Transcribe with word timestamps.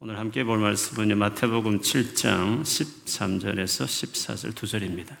오늘 0.00 0.16
함께 0.16 0.44
볼 0.44 0.58
말씀은 0.58 1.18
마태복음 1.18 1.80
7장 1.80 2.62
13절에서 2.62 3.84
14절 3.84 4.54
두 4.54 4.64
절입니다. 4.64 5.18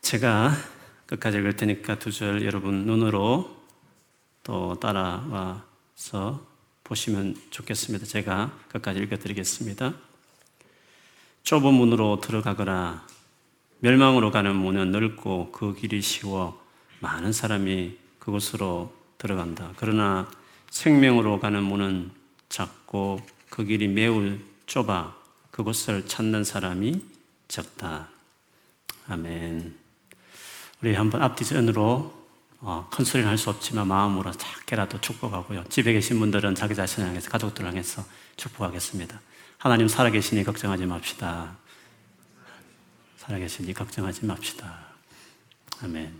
제가 0.00 0.52
끝까지 1.06 1.38
읽을 1.38 1.56
테니까 1.56 1.98
두 1.98 2.12
절 2.12 2.44
여러분 2.46 2.86
눈으로 2.86 3.64
또 4.44 4.78
따라와서 4.78 6.46
보시면 6.84 7.34
좋겠습니다. 7.50 8.06
제가 8.06 8.56
끝까지 8.68 9.00
읽어드리겠습니다. 9.00 9.94
좁은 11.42 11.74
문으로 11.74 12.20
들어가거나 12.20 13.04
멸망으로 13.80 14.30
가는 14.30 14.54
문은 14.54 14.92
넓고 14.92 15.50
그 15.50 15.74
길이 15.74 16.00
쉬워 16.00 16.64
많은 17.00 17.32
사람이 17.32 17.98
그곳으로 18.20 18.94
들어간다. 19.18 19.72
그러나 19.74 20.30
생명으로 20.70 21.40
가는 21.40 21.62
문은 21.62 22.10
작고 22.48 23.20
그 23.50 23.64
길이 23.64 23.88
매우 23.88 24.38
좁아 24.66 25.14
그곳을 25.50 26.06
찾는 26.06 26.44
사람이 26.44 27.02
적다. 27.48 28.08
아멘. 29.08 29.76
우리 30.82 30.94
한번 30.94 31.22
앞뒤전으로 31.22 32.18
어, 32.62 32.88
큰 32.90 33.04
소리는 33.04 33.28
할 33.28 33.38
수 33.38 33.50
없지만 33.50 33.88
마음으로 33.88 34.32
작게라도 34.32 35.00
축복하고요. 35.00 35.64
집에 35.68 35.92
계신 35.92 36.18
분들은 36.20 36.54
자기 36.54 36.74
자신을 36.74 37.08
향해서 37.08 37.30
가족들 37.30 37.66
향해서 37.66 38.04
축복하겠습니다. 38.36 39.20
하나님 39.58 39.88
살아계시니 39.88 40.44
걱정하지 40.44 40.86
맙시다. 40.86 41.56
살아계시니 43.18 43.74
걱정하지 43.74 44.26
맙시다. 44.26 44.78
아멘. 45.82 46.19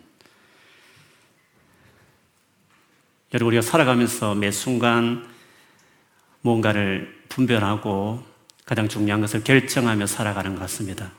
여러분, 3.33 3.53
우리가 3.53 3.63
살아가면서 3.63 4.35
매 4.35 4.51
순간 4.51 5.25
뭔가를 6.41 7.23
분별하고 7.29 8.25
가장 8.65 8.89
중요한 8.89 9.21
것을 9.21 9.45
결정하며 9.45 10.07
살아가는 10.09 10.53
것 10.55 10.61
같습니다. 10.63 11.13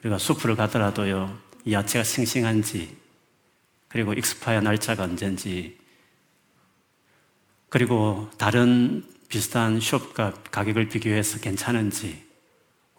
우리가 0.00 0.16
숍을 0.16 0.56
가더라도요, 0.56 1.36
이 1.66 1.74
야채가 1.74 2.04
싱싱한지, 2.04 2.96
그리고 3.88 4.14
익스파이어 4.14 4.62
날짜가 4.62 5.02
언젠지, 5.02 5.76
그리고 7.68 8.30
다른 8.38 9.04
비슷한 9.28 9.78
숍과 9.78 10.32
가격을 10.50 10.88
비교해서 10.88 11.38
괜찮은지, 11.40 12.24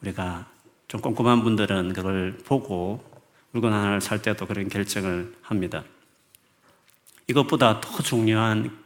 우리가 0.02 0.48
좀 0.88 1.02
꼼꼼한 1.02 1.42
분들은 1.44 1.94
그걸 1.94 2.38
보고 2.46 3.04
물건 3.50 3.74
하나를 3.74 4.00
살 4.00 4.22
때도 4.22 4.46
그런 4.46 4.70
결정을 4.70 5.34
합니다. 5.42 5.84
이것보다 7.28 7.82
더 7.82 8.02
중요한 8.04 8.78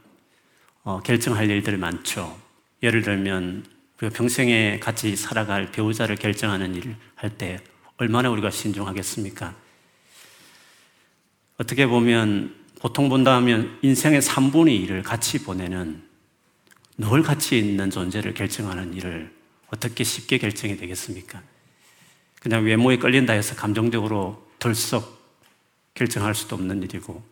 어, 0.84 1.00
결정할 1.02 1.50
일들 1.50 1.78
많죠. 1.78 2.40
예를 2.82 3.04
들면 3.04 3.66
우리가 4.00 4.16
평생에 4.18 4.80
같이 4.80 5.16
살아갈 5.16 5.72
배우자를 5.72 6.16
결정하는 6.16 6.76
일을 6.76 6.96
할 7.16 7.38
때 7.38 7.60
얼마나 7.98 8.32
우리가 8.32 8.50
신중하겠습니까? 8.50 9.56
어떻게 11.58 11.86
보면 11.86 12.56
보통 12.80 13.10
본다 13.10 13.36
하면 13.36 13.78
인생의 13.84 14.24
3분의 14.24 14.88
1을 14.88 15.04
같이 15.04 15.44
보내는 15.44 16.02
늘 16.98 17.22
같이 17.22 17.60
있는 17.60 17.92
존재를 17.92 18.34
결정하는 18.34 18.96
일을 18.96 19.32
어떻게 19.68 20.04
쉽게 20.04 20.40
결정이 20.40 20.78
되겠습니까? 20.78 21.44
그냥 22.42 22.66
외모에 22.66 22.98
끌린다 22.98 23.34
해서 23.34 23.56
감정적으로 23.56 24.44
덜썩 24.58 25.22
결정할 25.94 26.34
수도 26.34 26.56
없는 26.56 26.82
일이고 26.82 27.24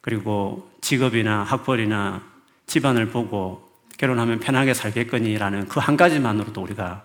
그리고 0.00 0.70
직업이나 0.80 1.42
학벌이나 1.42 2.22
집안을 2.66 3.08
보고 3.10 3.68
결혼하면 3.98 4.40
편하게 4.40 4.74
살겠거니라는 4.74 5.68
그 5.68 5.80
한 5.80 5.96
가지만으로도 5.96 6.62
우리가 6.62 7.04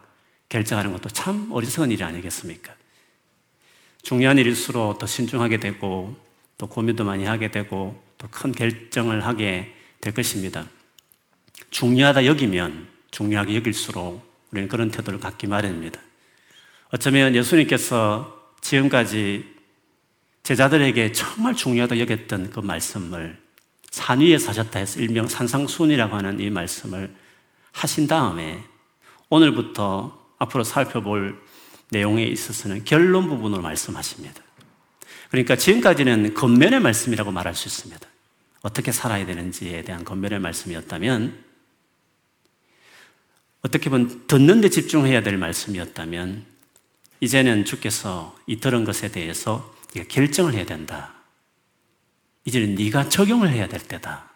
결정하는 0.49 0.91
것도 0.93 1.09
참 1.09 1.49
어리석은 1.51 1.91
일이 1.91 2.03
아니겠습니까? 2.03 2.73
중요한 4.03 4.37
일일수록 4.37 4.99
더 4.99 5.05
신중하게 5.07 5.57
되고 5.57 6.15
또 6.57 6.67
고민도 6.67 7.03
많이 7.03 7.25
하게 7.25 7.49
되고 7.51 8.01
또 8.17 8.27
큰 8.29 8.51
결정을 8.51 9.25
하게 9.25 9.73
될 9.99 10.13
것입니다. 10.13 10.65
중요하다 11.71 12.25
여기면 12.25 12.87
중요하게 13.11 13.55
여길수록 13.55 14.23
우리는 14.51 14.69
그런 14.69 14.91
태도를 14.91 15.19
갖기 15.19 15.47
마련입니다. 15.47 15.99
어쩌면 16.91 17.35
예수님께서 17.35 18.51
지금까지 18.61 19.52
제자들에게 20.43 21.13
정말 21.13 21.55
중요하다 21.55 21.99
여겼던 21.99 22.49
그 22.49 22.59
말씀을 22.59 23.41
산 23.89 24.19
위에 24.19 24.37
사셨다 24.37 24.79
해서 24.79 24.99
일명 24.99 25.27
산상순이라고 25.27 26.15
하는 26.15 26.39
이 26.39 26.49
말씀을 26.49 27.15
하신 27.71 28.07
다음에 28.07 28.63
오늘부터 29.29 30.19
앞으로 30.39 30.63
살펴볼 30.63 31.41
내용에 31.91 32.25
있어서는 32.25 32.83
결론 32.83 33.29
부분으로 33.29 33.61
말씀하십니다. 33.61 34.41
그러니까 35.29 35.55
지금까지는 35.55 36.33
겉면의 36.33 36.79
말씀이라고 36.81 37.31
말할 37.31 37.55
수 37.55 37.67
있습니다. 37.67 38.07
어떻게 38.61 38.91
살아야 38.91 39.25
되는지에 39.25 39.83
대한 39.83 40.03
겉면의 40.03 40.39
말씀이었다면 40.39 41.43
어떻게 43.61 43.89
보면 43.89 44.27
듣는 44.27 44.61
데 44.61 44.69
집중해야 44.69 45.23
될 45.23 45.37
말씀이었다면 45.37 46.45
이제는 47.21 47.63
주께서 47.63 48.35
이 48.45 48.57
들은 48.57 48.83
것에 48.83 49.09
대해서 49.09 49.72
네가 49.95 50.07
결정을 50.07 50.53
해야 50.53 50.65
된다. 50.65 51.13
이제는 52.45 52.75
네가 52.75 53.09
적용을 53.09 53.49
해야 53.49 53.67
될 53.67 53.81
때다. 53.81 54.29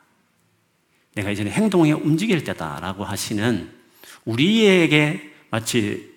내가 1.15 1.31
이제는 1.31 1.51
행동에 1.51 1.91
움직일 1.91 2.43
때다라고 2.43 3.03
하시는 3.03 3.71
우리에게 4.25 5.33
마치 5.49 6.15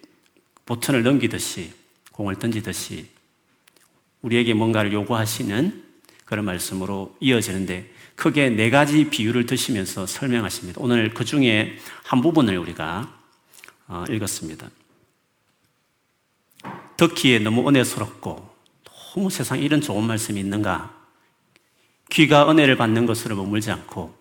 보천을 0.66 1.02
넘기듯이 1.02 1.72
공을 2.12 2.36
던지듯이 2.36 3.08
우리에게 4.22 4.54
뭔가를 4.54 4.92
요구하시는 4.92 5.84
그런 6.24 6.44
말씀으로 6.44 7.16
이어지는데 7.20 7.90
크게 8.14 8.50
네 8.50 8.68
가지 8.68 9.08
비유를 9.08 9.46
드시면서 9.46 10.06
설명하십니다. 10.06 10.80
오늘 10.82 11.14
그 11.14 11.24
중에 11.24 11.78
한 12.04 12.20
부분을 12.20 12.58
우리가 12.58 13.18
어, 13.88 14.04
읽었습니다. 14.10 14.70
듣기에 16.98 17.38
너무 17.38 17.66
은혜스럽고 17.66 18.49
너무 19.12 19.28
세상에 19.28 19.60
이런 19.60 19.81
좋은 19.81 20.04
말씀이 20.04 20.38
있는가? 20.38 20.97
귀가 22.10 22.48
은혜를 22.48 22.76
받는 22.76 23.06
것으로 23.06 23.34
머물지 23.37 23.71
않고 23.71 24.15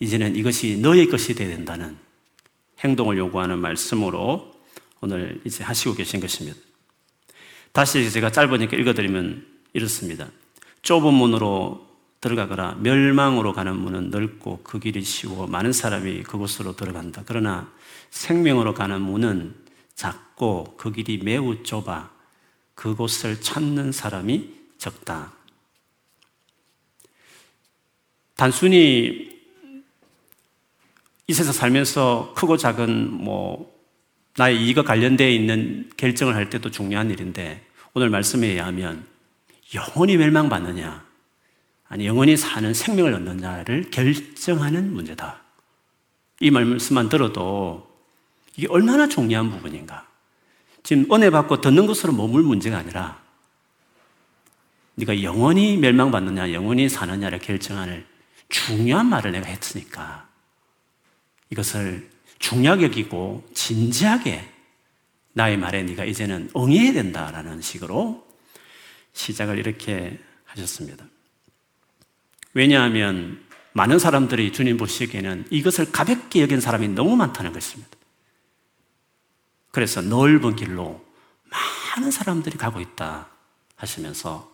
이제는 0.00 0.36
이것이 0.36 0.78
너의 0.78 1.08
것이 1.08 1.34
되어야 1.34 1.56
된다는 1.56 1.96
행동을 2.80 3.16
요구하는 3.16 3.58
말씀으로 3.58 4.52
오늘 5.00 5.40
이제 5.44 5.64
하시고 5.64 5.94
계신 5.94 6.20
것입니다. 6.20 6.58
다시 7.72 8.10
제가 8.10 8.32
짧으니까 8.32 8.76
읽어드리면 8.76 9.46
이렇습니다. 9.72 10.28
좁은 10.82 11.14
문으로 11.14 11.86
들어가거나 12.20 12.78
멸망으로 12.80 13.52
가는 13.52 13.76
문은 13.76 14.10
넓고 14.10 14.60
그 14.62 14.78
길이 14.78 15.02
쉬워 15.02 15.46
많은 15.46 15.72
사람이 15.72 16.22
그곳으로 16.22 16.76
들어간다. 16.76 17.22
그러나 17.26 17.70
생명으로 18.10 18.74
가는 18.74 19.00
문은 19.00 19.54
작고 19.94 20.74
그 20.76 20.92
길이 20.92 21.18
매우 21.18 21.62
좁아 21.62 22.15
그곳을 22.76 23.40
찾는 23.40 23.90
사람이 23.90 24.54
적다. 24.78 25.32
단순히 28.36 29.34
이 31.26 31.32
세상 31.32 31.52
살면서 31.52 32.34
크고 32.36 32.56
작은 32.56 33.10
뭐 33.10 33.74
나의 34.36 34.62
이익과 34.62 34.82
관련되어 34.82 35.28
있는 35.28 35.90
결정을 35.96 36.36
할 36.36 36.50
때도 36.50 36.70
중요한 36.70 37.10
일인데 37.10 37.66
오늘 37.94 38.10
말씀에 38.10 38.46
의하면 38.46 39.04
영원히 39.74 40.16
멸망받느냐 40.18 41.04
아니 41.88 42.06
영원히 42.06 42.36
사는 42.36 42.72
생명을 42.72 43.14
얻느냐를 43.14 43.90
결정하는 43.90 44.92
문제다. 44.92 45.42
이 46.40 46.50
말씀만 46.50 47.08
들어도 47.08 47.90
이게 48.56 48.66
얼마나 48.68 49.08
중요한 49.08 49.50
부분인가. 49.50 50.06
지금 50.86 51.12
은혜 51.12 51.30
받고 51.30 51.60
듣는 51.60 51.88
것으로 51.88 52.12
머물 52.12 52.44
문제가 52.44 52.78
아니라 52.78 53.20
네가 54.94 55.20
영원히 55.24 55.76
멸망받느냐, 55.78 56.52
영원히 56.52 56.88
사느냐를 56.88 57.40
결정하는 57.40 58.06
중요한 58.48 59.06
말을 59.06 59.32
내가 59.32 59.48
했으니까 59.48 60.28
이것을 61.50 62.08
중요하게 62.38 62.84
여기고 62.84 63.44
진지하게 63.52 64.48
나의 65.32 65.56
말에 65.56 65.82
네가 65.82 66.04
이제는 66.04 66.50
응해야 66.56 66.92
된다라는 66.92 67.62
식으로 67.62 68.24
시작을 69.12 69.58
이렇게 69.58 70.20
하셨습니다. 70.44 71.04
왜냐하면 72.54 73.44
많은 73.72 73.98
사람들이 73.98 74.52
주님 74.52 74.76
보시기에는 74.76 75.46
이것을 75.50 75.90
가볍게 75.90 76.42
여긴 76.42 76.60
사람이 76.60 76.86
너무 76.90 77.16
많다는 77.16 77.52
것입니다. 77.52 77.95
그래서 79.76 80.00
넓은 80.00 80.56
길로 80.56 81.04
많은 81.96 82.10
사람들이 82.10 82.56
가고 82.56 82.80
있다 82.80 83.28
하시면서 83.76 84.50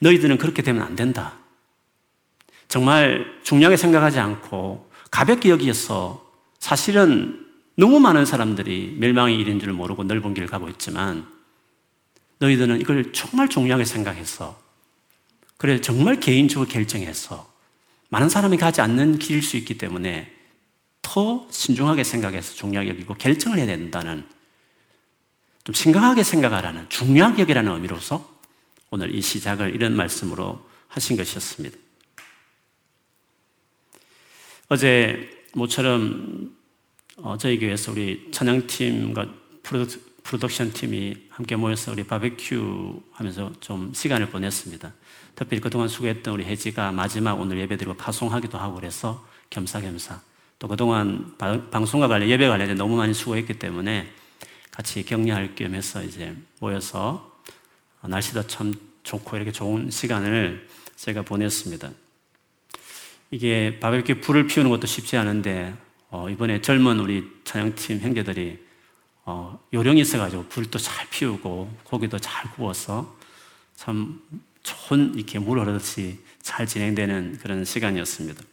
너희들은 0.00 0.36
그렇게 0.38 0.62
되면 0.62 0.82
안 0.82 0.96
된다. 0.96 1.34
정말 2.66 3.38
중요하게 3.44 3.76
생각하지 3.76 4.18
않고 4.18 4.90
가볍게 5.12 5.48
여기서 5.48 6.28
사실은 6.58 7.46
너무 7.76 8.00
많은 8.00 8.26
사람들이 8.26 8.96
멸망의 8.98 9.38
일인 9.38 9.60
줄 9.60 9.72
모르고 9.74 10.02
넓은 10.02 10.34
길을 10.34 10.48
가고 10.48 10.68
있지만 10.70 11.24
너희들은 12.40 12.80
이걸 12.80 13.12
정말 13.12 13.48
중요하게 13.48 13.84
생각해서 13.84 14.60
그래 15.56 15.80
정말 15.80 16.18
개인적으로 16.18 16.68
결정해서 16.68 17.48
많은 18.08 18.28
사람이 18.28 18.56
가지 18.56 18.80
않는 18.80 19.20
길일 19.20 19.40
수 19.40 19.56
있기 19.56 19.78
때문에 19.78 20.34
더 21.02 21.46
신중하게 21.50 22.04
생각해서 22.04 22.54
중요하게 22.54 22.90
여기고 22.90 23.14
결정을 23.14 23.58
해야 23.58 23.66
된다는 23.66 24.26
좀 25.64 25.74
심각하게 25.74 26.22
생각하라는 26.22 26.88
중요하게 26.88 27.42
여기라는 27.42 27.72
의미로서 27.72 28.32
오늘 28.90 29.14
이 29.14 29.20
시작을 29.20 29.74
이런 29.74 29.94
말씀으로 29.94 30.66
하신 30.88 31.16
것이었습니다. 31.16 31.76
어제 34.68 35.44
모처럼 35.54 36.56
어, 37.16 37.36
저희 37.36 37.58
교회에서 37.58 37.92
우리 37.92 38.28
찬양팀과 38.32 39.26
프로덕션 40.22 40.72
팀이 40.72 41.28
함께 41.30 41.56
모여서 41.56 41.92
우리 41.92 42.04
바베큐 42.04 43.02
하면서 43.12 43.52
좀 43.60 43.92
시간을 43.94 44.30
보냈습니다. 44.30 44.92
특별히 45.34 45.60
그동안 45.60 45.88
수고했던 45.88 46.34
우리 46.34 46.44
혜지가 46.44 46.92
마지막 46.92 47.34
오늘 47.34 47.58
예배드리고 47.58 47.94
파송하기도 47.94 48.58
하고 48.58 48.76
그래서 48.76 49.26
겸사겸사 49.50 50.20
또 50.62 50.68
그동안 50.68 51.34
방송과 51.72 52.06
관련 52.06 52.28
예배 52.28 52.46
관련해 52.46 52.74
너무 52.74 52.94
많이 52.94 53.12
수고했기 53.12 53.54
때문에 53.54 54.08
같이 54.70 55.04
격려할 55.04 55.56
겸 55.56 55.74
해서 55.74 56.04
이제 56.04 56.36
모여서 56.60 57.36
날씨도 58.00 58.46
참 58.46 58.72
좋고 59.02 59.34
이렇게 59.36 59.50
좋은 59.50 59.90
시간을 59.90 60.68
제가 60.94 61.22
보냈습니다. 61.22 61.90
이게 63.32 63.80
바베큐 63.80 64.20
불을 64.20 64.46
피우는 64.46 64.70
것도 64.70 64.86
쉽지 64.86 65.16
않은데 65.16 65.74
어, 66.10 66.30
이번에 66.30 66.60
젊은 66.60 67.00
우리 67.00 67.28
찬양팀 67.42 67.98
형제들이 67.98 68.64
어, 69.24 69.58
요령이 69.72 70.00
있어가지고 70.02 70.46
불도 70.46 70.78
잘 70.78 71.08
피우고 71.10 71.76
고기도 71.82 72.20
잘 72.20 72.48
구워서 72.52 73.18
참 73.74 74.22
좋은 74.62 75.16
이렇게 75.16 75.40
물 75.40 75.58
흐르듯이 75.58 76.20
잘 76.40 76.68
진행되는 76.68 77.38
그런 77.42 77.64
시간이었습니다. 77.64 78.51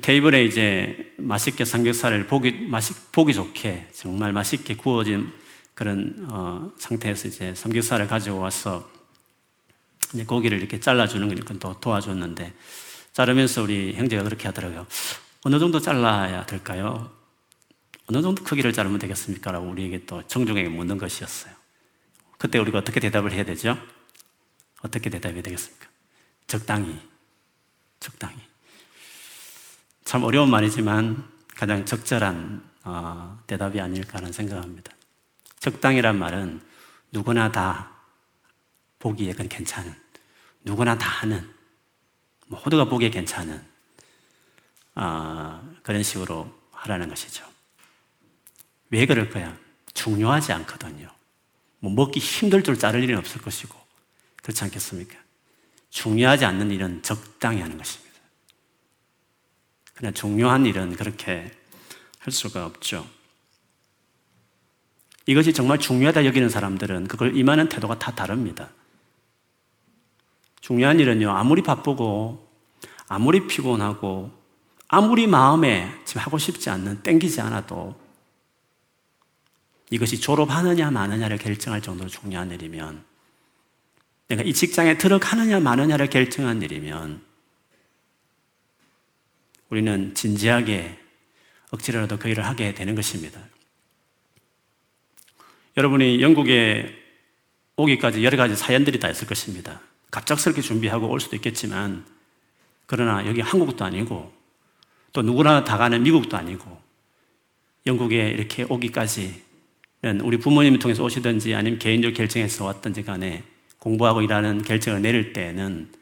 테이블에 0.00 0.44
이제 0.44 1.14
맛있게 1.18 1.64
삼겹살을 1.64 2.26
보기 2.26 2.52
맛있 2.68 3.12
보기 3.12 3.34
좋게 3.34 3.88
정말 3.92 4.32
맛있게 4.32 4.76
구워진 4.76 5.32
그런 5.74 6.26
어, 6.30 6.72
상태에서 6.78 7.28
이제 7.28 7.54
삼겹살을 7.54 8.06
가지고 8.06 8.38
와서 8.38 8.90
이제 10.12 10.24
고기를 10.24 10.58
이렇게 10.58 10.80
잘라주는 10.80 11.26
거니까 11.28 11.54
또 11.58 11.78
도와줬는데 11.80 12.52
자르면서 13.12 13.62
우리 13.62 13.94
형제가 13.94 14.22
그렇게 14.22 14.48
하더라고요. 14.48 14.86
어느 15.42 15.58
정도 15.58 15.80
잘라야 15.80 16.46
될까요? 16.46 17.10
어느 18.06 18.22
정도 18.22 18.42
크기를 18.44 18.72
자르면 18.72 18.98
되겠습니까? 18.98 19.52
라고 19.52 19.68
우리에게 19.68 20.04
또 20.06 20.26
정중하게 20.26 20.68
묻는 20.68 20.98
것이었어요. 20.98 21.54
그때 22.38 22.58
우리가 22.58 22.78
어떻게 22.78 23.00
대답을 23.00 23.32
해야 23.32 23.44
되죠? 23.44 23.78
어떻게 24.82 25.10
대답해야 25.10 25.42
되겠습니까? 25.42 25.88
적당히. 26.46 26.98
적당히. 28.00 28.36
참 30.04 30.22
어려운 30.22 30.50
말이지만 30.50 31.28
가장 31.54 31.84
적절한 31.84 32.62
어, 32.84 33.38
대답이 33.46 33.80
아닐까 33.80 34.18
하는 34.18 34.32
생각합니다. 34.32 34.92
적당이란 35.60 36.18
말은 36.18 36.60
누구나 37.10 37.50
다 37.50 37.90
보기에 38.98 39.32
괜찮은, 39.32 39.94
누구나 40.62 40.98
다 40.98 41.08
하는, 41.08 41.50
모두가 42.46 42.84
보기에 42.84 43.10
괜찮은 43.10 43.62
아, 44.94 45.62
그런 45.82 46.02
식으로 46.02 46.52
하라는 46.72 47.08
것이죠. 47.08 47.44
왜 48.90 49.06
그럴까요? 49.06 49.56
중요하지 49.94 50.52
않거든요. 50.52 51.08
뭐 51.78 51.92
먹기 51.92 52.20
힘들 52.20 52.62
줄 52.62 52.78
자를 52.78 53.02
일은 53.02 53.16
없을 53.18 53.40
것이고, 53.40 53.74
그렇지 54.42 54.64
않겠습니까? 54.64 55.16
중요하지 55.90 56.44
않는 56.44 56.70
일은 56.70 57.02
적당히 57.02 57.60
하는 57.60 57.78
것입니다. 57.78 58.03
그냥 59.94 60.12
중요한 60.12 60.66
일은 60.66 60.96
그렇게 60.96 61.50
할 62.18 62.32
수가 62.32 62.66
없죠. 62.66 63.06
이것이 65.26 65.52
정말 65.52 65.78
중요하다 65.78 66.26
여기는 66.26 66.48
사람들은 66.48 67.08
그걸 67.08 67.36
임하는 67.36 67.68
태도가 67.68 67.98
다 67.98 68.14
다릅니다. 68.14 68.70
중요한 70.60 70.98
일은요, 70.98 71.30
아무리 71.30 71.62
바쁘고, 71.62 72.48
아무리 73.08 73.46
피곤하고, 73.46 74.30
아무리 74.88 75.26
마음에 75.26 75.90
지금 76.04 76.22
하고 76.22 76.38
싶지 76.38 76.70
않는, 76.70 77.02
땡기지 77.02 77.40
않아도 77.40 77.98
이것이 79.90 80.20
졸업하느냐 80.20 80.90
마느냐를 80.90 81.38
결정할 81.38 81.80
정도로 81.80 82.08
중요한 82.08 82.50
일이면 82.50 83.04
내가 84.28 84.42
이 84.42 84.52
직장에 84.52 84.98
들어가느냐 84.98 85.60
마느냐를 85.60 86.08
결정한 86.08 86.62
일이면 86.62 87.22
우리는 89.70 90.14
진지하게 90.14 90.98
억지로라도 91.70 92.18
그 92.18 92.28
일을 92.28 92.46
하게 92.46 92.74
되는 92.74 92.94
것입니다. 92.94 93.40
여러분이 95.76 96.22
영국에 96.22 96.94
오기까지 97.76 98.24
여러 98.24 98.36
가지 98.36 98.54
사연들이 98.54 99.00
다 99.00 99.10
있을 99.10 99.26
것입니다. 99.26 99.80
갑작스럽게 100.10 100.62
준비하고 100.62 101.08
올 101.08 101.18
수도 101.18 101.34
있겠지만, 101.34 102.06
그러나 102.86 103.26
여기 103.26 103.40
한국도 103.40 103.84
아니고, 103.84 104.32
또 105.14 105.22
누구나 105.22 105.62
다 105.64 105.78
가는 105.78 106.02
미국도 106.02 106.36
아니고 106.36 106.76
영국에 107.86 108.30
이렇게 108.30 108.64
오기까지는 108.68 110.20
우리 110.22 110.36
부모님을 110.38 110.80
통해서 110.80 111.04
오시든지 111.04 111.54
아니면 111.54 111.78
개인적 111.78 112.14
결정해서 112.14 112.64
왔든지 112.66 113.04
간에 113.04 113.44
공부하고 113.78 114.22
일하는 114.22 114.62
결정을 114.62 115.02
내릴 115.02 115.32
때는 115.32 115.92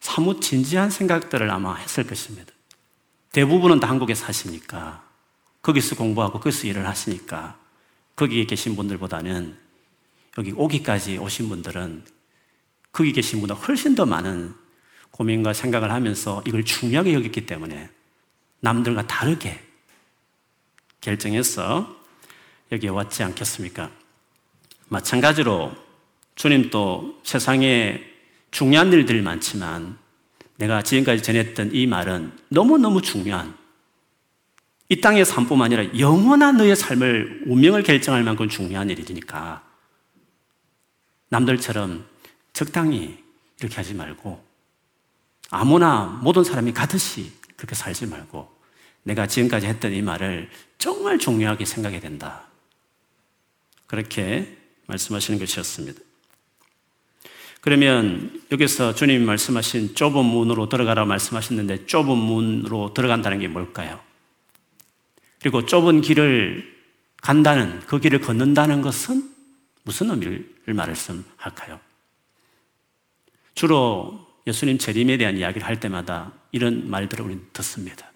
사뭇 0.00 0.42
진지한 0.42 0.90
생각들을 0.90 1.50
아마 1.50 1.76
했을 1.76 2.06
것입니다. 2.06 2.52
대부분은 3.36 3.80
다 3.80 3.90
한국에 3.90 4.14
사시니까 4.14 5.04
거기서 5.60 5.96
공부하고 5.96 6.40
거기서 6.40 6.68
일을 6.68 6.86
하시니까 6.88 7.58
거기에 8.16 8.46
계신 8.46 8.74
분들보다는 8.76 9.54
여기 10.38 10.52
오기까지 10.52 11.18
오신 11.18 11.50
분들은 11.50 12.02
거기 12.92 13.12
계신 13.12 13.40
분보다 13.40 13.60
훨씬 13.60 13.94
더 13.94 14.06
많은 14.06 14.54
고민과 15.10 15.52
생각을 15.52 15.92
하면서 15.92 16.42
이걸 16.46 16.64
중요하게 16.64 17.12
여겼기 17.12 17.44
때문에 17.44 17.90
남들과 18.60 19.06
다르게 19.06 19.62
결정해서 21.02 21.94
여기에 22.72 22.88
왔지 22.88 23.22
않겠습니까? 23.22 23.90
마찬가지로 24.88 25.76
주님도 26.36 27.20
세상에 27.22 28.02
중요한 28.50 28.90
일들이 28.94 29.20
많지만 29.20 29.98
내가 30.56 30.82
지금까지 30.82 31.22
전했던 31.22 31.74
이 31.74 31.86
말은 31.86 32.32
너무너무 32.48 33.02
중요한 33.02 33.56
이 34.88 35.00
땅의 35.00 35.24
삶뿐만 35.24 35.72
아니라 35.72 35.98
영원한 35.98 36.56
너의 36.56 36.76
삶을 36.76 37.44
운명을 37.46 37.82
결정할 37.82 38.22
만큼 38.22 38.48
중요한 38.48 38.88
일이니까 38.88 39.62
남들처럼 41.28 42.06
적당히 42.52 43.18
이렇게 43.60 43.74
하지 43.76 43.94
말고 43.94 44.44
아무나 45.50 46.18
모든 46.22 46.44
사람이 46.44 46.72
가듯이 46.72 47.32
그렇게 47.56 47.74
살지 47.74 48.06
말고 48.06 48.54
내가 49.02 49.26
지금까지 49.26 49.66
했던 49.66 49.92
이 49.92 50.02
말을 50.02 50.50
정말 50.78 51.18
중요하게 51.18 51.64
생각해야 51.64 52.00
된다. 52.00 52.44
그렇게 53.86 54.56
말씀하시는 54.86 55.38
것이었습니다. 55.38 56.00
그러면 57.66 58.44
여기서 58.52 58.94
주님 58.94 59.26
말씀하신 59.26 59.96
좁은 59.96 60.24
문으로 60.24 60.68
들어가라 60.68 61.04
말씀하셨는데 61.04 61.86
좁은 61.86 62.16
문으로 62.16 62.94
들어간다는 62.94 63.40
게 63.40 63.48
뭘까요? 63.48 63.98
그리고 65.40 65.66
좁은 65.66 66.00
길을 66.00 66.62
간다는 67.20 67.80
그 67.80 67.98
길을 67.98 68.20
걷는다는 68.20 68.82
것은 68.82 69.28
무슨 69.82 70.10
의미를 70.10 70.74
말씀할까요? 70.74 71.80
주로 73.56 74.24
예수님 74.46 74.78
재림에 74.78 75.16
대한 75.16 75.36
이야기를 75.36 75.66
할 75.66 75.80
때마다 75.80 76.30
이런 76.52 76.88
말들을 76.88 77.24
우리는 77.24 77.48
듣습니다. 77.52 78.12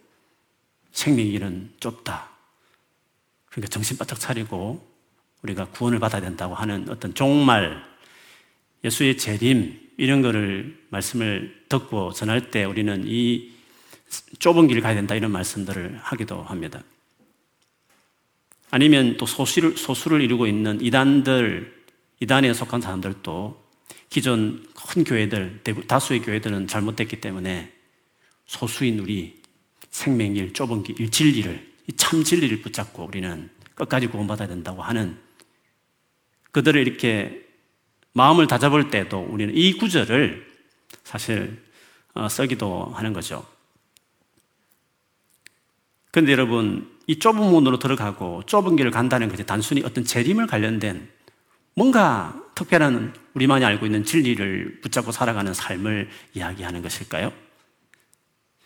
생명의 0.93 1.33
길은 1.33 1.73
좁다. 1.81 2.31
그러니까 3.47 3.69
정신 3.69 3.99
바짝 3.99 4.21
차리고 4.21 4.89
우리가 5.43 5.65
구원을 5.71 5.99
받아야 5.99 6.21
된다고 6.21 6.55
하는 6.55 6.89
어떤 6.89 7.15
종말, 7.15 7.90
예수의 8.85 9.19
재림, 9.19 9.91
이런 9.97 10.23
거를 10.23 10.79
말씀을 10.89 11.65
듣고 11.69 12.13
전할 12.13 12.51
때 12.51 12.65
우리는 12.65 13.05
이 13.07 13.53
좁은 14.39 14.67
길을 14.67 14.81
가야 14.81 14.95
된다 14.95 15.15
이런 15.15 15.31
말씀들을 15.31 15.99
하기도 16.03 16.43
합니다. 16.43 16.83
아니면 18.71 19.17
또 19.19 19.27
소수를, 19.27 19.77
소수를 19.77 20.23
이루고 20.23 20.47
있는 20.47 20.81
이단들, 20.81 21.85
이단에 22.21 22.55
속한 22.55 22.81
사람들도 22.81 23.63
기존 24.09 24.67
큰 24.75 25.05
교회들, 25.05 25.61
다수의 25.87 26.23
교회들은 26.23 26.67
잘못됐기 26.67 27.21
때문에 27.21 27.73
소수인 28.47 28.99
우리 29.01 29.41
생명일, 29.91 30.53
좁은 30.53 30.83
길, 30.83 31.11
진리를, 31.11 31.73
참 31.97 32.25
진리를 32.25 32.63
붙잡고 32.63 33.05
우리는 33.05 33.51
끝까지 33.75 34.07
구원받아야 34.07 34.49
된다고 34.49 34.83
하는 34.83 35.19
그들을 36.53 36.87
이렇게 36.87 37.50
마음을 38.13 38.47
다잡을 38.47 38.91
때도 38.91 39.21
우리는 39.31 39.55
이 39.57 39.75
구절을 39.75 40.47
사실 41.05 41.63
어, 42.15 42.29
쓰기도 42.29 42.93
하는 42.95 43.13
거죠. 43.13 43.45
그런데 46.11 46.33
여러분, 46.33 46.91
이 47.07 47.19
좁은 47.19 47.41
문으로 47.41 47.79
들어가고 47.79 48.43
좁은 48.47 48.77
길을 48.77 48.91
간다는 48.91 49.29
것이 49.29 49.45
단순히 49.45 49.83
어떤 49.85 50.05
재림을 50.05 50.47
관련된 50.47 51.09
뭔가 51.75 52.41
특별한 52.55 53.15
우리만이 53.35 53.65
알고 53.65 53.87
있는 53.87 54.05
진리를 54.05 54.81
붙잡고 54.83 55.13
살아가는 55.13 55.55
삶을 55.55 56.09
이야기하는 56.35 56.83
것일까요? 56.83 57.33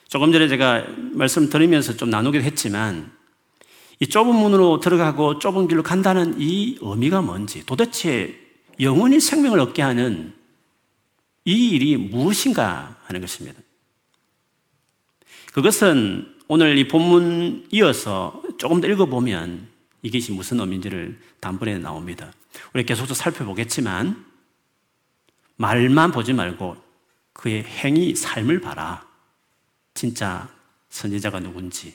조금 0.08 0.32
전에 0.32 0.48
제가 0.48 0.86
말씀 1.12 1.50
드리면서 1.50 1.96
좀 1.96 2.10
나누기도 2.10 2.44
했지만 2.44 3.12
이 4.00 4.06
좁은 4.06 4.34
문으로 4.34 4.80
들어가고 4.80 5.38
좁은 5.38 5.68
길로 5.68 5.82
간다는 5.82 6.34
이 6.38 6.78
의미가 6.80 7.22
뭔지 7.22 7.64
도대체 7.66 8.43
영원히 8.80 9.20
생명을 9.20 9.60
얻게 9.60 9.82
하는 9.82 10.34
이 11.44 11.70
일이 11.70 11.96
무엇인가 11.96 12.96
하는 13.04 13.20
것입니다. 13.20 13.60
그것은 15.52 16.34
오늘 16.48 16.76
이 16.78 16.88
본문 16.88 17.68
이어서 17.70 18.42
조금 18.58 18.80
더 18.80 18.88
읽어보면 18.88 19.68
이것이 20.02 20.32
무슨 20.32 20.60
의미인지를 20.60 21.18
단번에 21.40 21.78
나옵니다. 21.78 22.32
우리 22.72 22.84
계속 22.84 23.06
또 23.06 23.14
살펴보겠지만 23.14 24.24
말만 25.56 26.12
보지 26.12 26.32
말고 26.32 26.76
그의 27.32 27.64
행위, 27.64 28.14
삶을 28.14 28.60
봐라. 28.60 29.06
진짜 29.94 30.48
선지자가 30.90 31.40
누군지. 31.40 31.94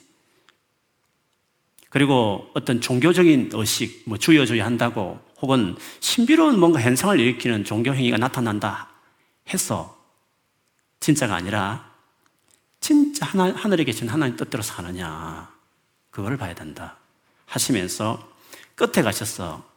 그리고 1.90 2.50
어떤 2.54 2.82
종교적인 2.82 3.50
의식, 3.54 4.04
뭐 4.06 4.18
주여 4.18 4.46
주여 4.46 4.64
한다고 4.64 5.20
혹은 5.42 5.76
신비로운 6.00 6.60
뭔가 6.60 6.82
현상을 6.82 7.20
일으키는 7.20 7.64
종교 7.64 7.94
행위가 7.94 8.18
나타난다 8.18 8.90
해서 9.54 9.98
진짜가 11.00 11.36
아니라 11.36 11.90
진짜 12.80 13.26
하나, 13.26 13.54
하늘에 13.56 13.84
계신 13.84 14.10
하나님 14.10 14.36
뜻대로 14.36 14.62
사느냐 14.62 15.52
그걸 16.10 16.38
봐야 16.38 16.54
된다 16.54 16.98
하시면서 17.46 18.30
끝에 18.76 19.04
가셔서 19.04 19.68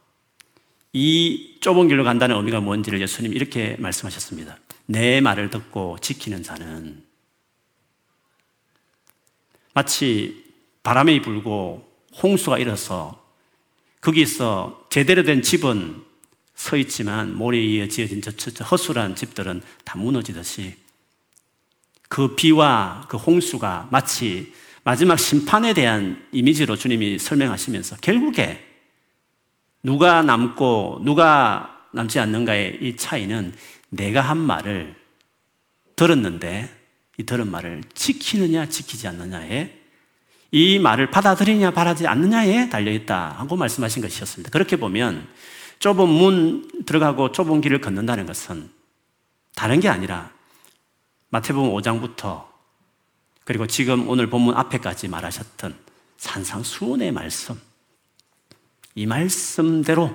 이 0.92 1.58
좁은 1.60 1.88
길로 1.88 2.04
간다는 2.04 2.36
의미가 2.36 2.60
뭔지를 2.60 3.00
예수님 3.00 3.32
이렇게 3.32 3.76
말씀하셨습니다. 3.78 4.58
내 4.86 5.20
말을 5.20 5.50
듣고 5.50 5.96
지키는 6.00 6.42
자는 6.42 7.02
마치 9.74 10.44
바람이 10.82 11.22
불고 11.22 11.90
홍수가 12.22 12.58
일어서 12.58 13.21
거기서 14.02 14.86
제대로 14.90 15.22
된 15.22 15.40
집은 15.40 16.02
서 16.54 16.76
있지만 16.76 17.34
모래에 17.34 17.60
의해 17.60 17.88
지어진 17.88 18.20
저, 18.20 18.30
저, 18.32 18.50
저 18.50 18.64
허술한 18.64 19.16
집들은 19.16 19.62
다 19.84 19.98
무너지듯이 19.98 20.74
그 22.08 22.36
비와 22.36 23.06
그 23.08 23.16
홍수가 23.16 23.88
마치 23.90 24.52
마지막 24.84 25.18
심판에 25.18 25.72
대한 25.72 26.26
이미지로 26.32 26.76
주님이 26.76 27.18
설명하시면서 27.18 27.96
결국에 27.96 28.62
누가 29.82 30.22
남고 30.22 31.00
누가 31.04 31.88
남지 31.92 32.18
않는가의 32.18 32.78
이 32.82 32.96
차이는 32.96 33.54
내가 33.88 34.20
한 34.20 34.38
말을 34.38 34.94
들었는데 35.96 36.68
이 37.18 37.24
들은 37.24 37.50
말을 37.50 37.82
지키느냐 37.94 38.68
지키지 38.68 39.08
않느냐에 39.08 39.81
이 40.52 40.78
말을 40.78 41.10
받아들이냐 41.10 41.70
받아들이지 41.72 42.06
않느냐에 42.06 42.68
달려있다 42.68 43.36
하고 43.38 43.56
말씀하신 43.56 44.02
것이었습니다. 44.02 44.50
그렇게 44.50 44.76
보면 44.76 45.26
좁은 45.78 46.08
문 46.08 46.84
들어가고 46.84 47.32
좁은 47.32 47.62
길을 47.62 47.80
걷는다는 47.80 48.26
것은 48.26 48.70
다른 49.54 49.80
게 49.80 49.88
아니라 49.88 50.30
마태복음 51.30 51.70
5장부터 51.70 52.44
그리고 53.44 53.66
지금 53.66 54.08
오늘 54.08 54.28
본문 54.28 54.54
앞에까지 54.54 55.08
말하셨던 55.08 55.74
산상수훈의 56.18 57.12
말씀 57.12 57.58
이 58.94 59.06
말씀대로 59.06 60.14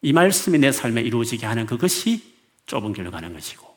이 0.00 0.12
말씀이 0.14 0.58
내 0.58 0.72
삶에 0.72 1.02
이루어지게 1.02 1.44
하는 1.44 1.66
그것이 1.66 2.34
좁은 2.66 2.94
길로 2.94 3.10
가는 3.10 3.32
것이고 3.34 3.76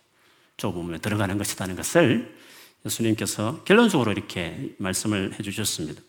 좁은 0.56 0.86
문에 0.86 0.98
들어가는 0.98 1.38
것이라는 1.38 1.76
것을 1.76 2.38
예수님께서 2.86 3.64
결론적으로 3.64 4.12
이렇게 4.12 4.76
말씀을 4.78 5.34
해주셨습니다. 5.40 6.02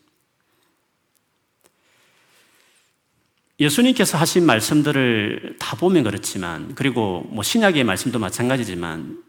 예수님께서 3.60 4.16
하신 4.18 4.46
말씀들을 4.46 5.56
다 5.58 5.76
보면 5.76 6.04
그렇지만, 6.04 6.75
그리고 6.75 7.22
뭐 7.30 7.42
신약의 7.42 7.82
말씀도 7.84 8.18
마찬가지지만, 8.18 9.22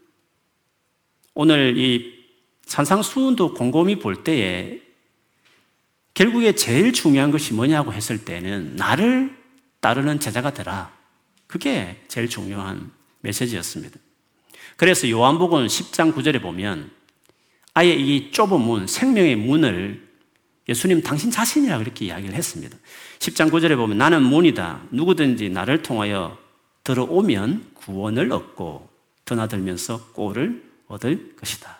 오늘 1.34 1.76
이 1.76 2.20
산상수훈도 2.66 3.54
곰곰이 3.54 3.98
볼 3.98 4.22
때에 4.22 4.80
결국에 6.14 6.54
제일 6.54 6.92
중요한 6.92 7.30
것이 7.30 7.54
뭐냐고 7.54 7.92
했을 7.92 8.24
때는 8.24 8.76
나를 8.76 9.36
따르는 9.80 10.20
제자가 10.20 10.52
되라. 10.52 10.92
그게 11.46 12.04
제일 12.06 12.28
중요한 12.28 12.92
메시지였습니다. 13.20 13.98
그래서 14.76 15.10
요한복음 15.10 15.66
10장 15.66 16.14
9절에 16.14 16.40
보면 16.40 16.90
아예 17.74 17.94
이 17.94 18.30
좁은 18.32 18.60
문, 18.60 18.86
생명의 18.86 19.36
문을 19.36 20.08
예수님 20.68 21.02
당신 21.02 21.30
자신이라 21.30 21.78
그렇게 21.78 22.06
이야기를 22.06 22.34
했습니다. 22.34 22.76
10장 23.18 23.50
9절에 23.50 23.76
보면 23.76 23.98
나는 23.98 24.22
문이다. 24.22 24.82
누구든지 24.90 25.50
나를 25.50 25.82
통하여 25.82 26.38
들어오면 26.84 27.72
구원을 27.74 28.32
얻고 28.32 28.88
드나들면서 29.24 30.12
꼴을 30.12 30.62
얻을 30.88 31.36
것이다. 31.36 31.78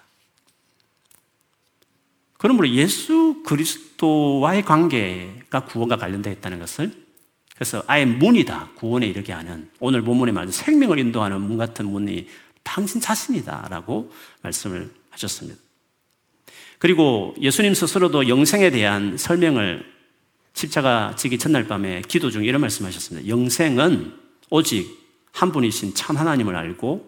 그러므로 2.38 2.68
예수 2.70 3.42
그리스도와의 3.44 4.62
관계가 4.64 5.66
구원과 5.66 5.96
관련되어 5.96 6.32
있다는 6.32 6.58
것을 6.58 6.90
그래서 7.54 7.82
아예 7.86 8.06
문이다. 8.06 8.70
구원에 8.76 9.06
이르게 9.06 9.32
하는 9.32 9.70
오늘 9.78 10.02
본문에 10.02 10.32
말한 10.32 10.50
생명을 10.50 10.98
인도하는 10.98 11.42
문 11.42 11.58
같은 11.58 11.86
문이 11.86 12.26
당신 12.62 13.00
자신이다라고 13.00 14.10
말씀을 14.42 14.90
하셨습니다. 15.10 15.60
그리고 16.80 17.34
예수님 17.38 17.74
스스로도 17.74 18.26
영생에 18.28 18.70
대한 18.70 19.18
설명을 19.18 19.84
십자가 20.54 21.14
지기 21.14 21.36
첫날 21.36 21.68
밤에 21.68 22.00
기도 22.08 22.30
중에 22.30 22.46
이런 22.46 22.62
말씀하셨습니다. 22.62 23.28
영생은 23.28 24.14
오직 24.48 24.88
한 25.30 25.52
분이신 25.52 25.94
참 25.94 26.16
하나님을 26.16 26.56
알고 26.56 27.06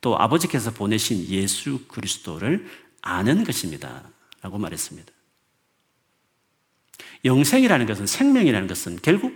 또 0.00 0.16
아버지께서 0.16 0.70
보내신 0.70 1.26
예수 1.26 1.80
그리스도를 1.88 2.64
아는 3.02 3.42
것입니다. 3.42 4.04
라고 4.40 4.58
말했습니다. 4.58 5.12
영생이라는 7.24 7.86
것은 7.86 8.06
생명이라는 8.06 8.68
것은 8.68 9.00
결국 9.02 9.34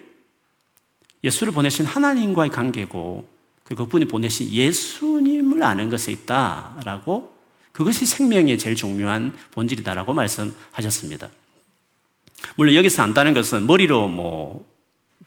예수를 1.24 1.52
보내신 1.52 1.86
하나님과의 1.86 2.50
관계고 2.50 3.28
그분이 3.64 4.04
보내신 4.04 4.48
예수님을 4.48 5.64
아는 5.64 5.90
것에 5.90 6.12
있다라고 6.12 7.35
그것이 7.76 8.06
생명의 8.06 8.56
제일 8.56 8.74
중요한 8.74 9.36
본질이다라고 9.50 10.14
말씀하셨습니다. 10.14 11.28
물론 12.56 12.74
여기서 12.74 13.02
안다는 13.02 13.34
것은 13.34 13.66
머리로 13.66 14.08
뭐 14.08 14.66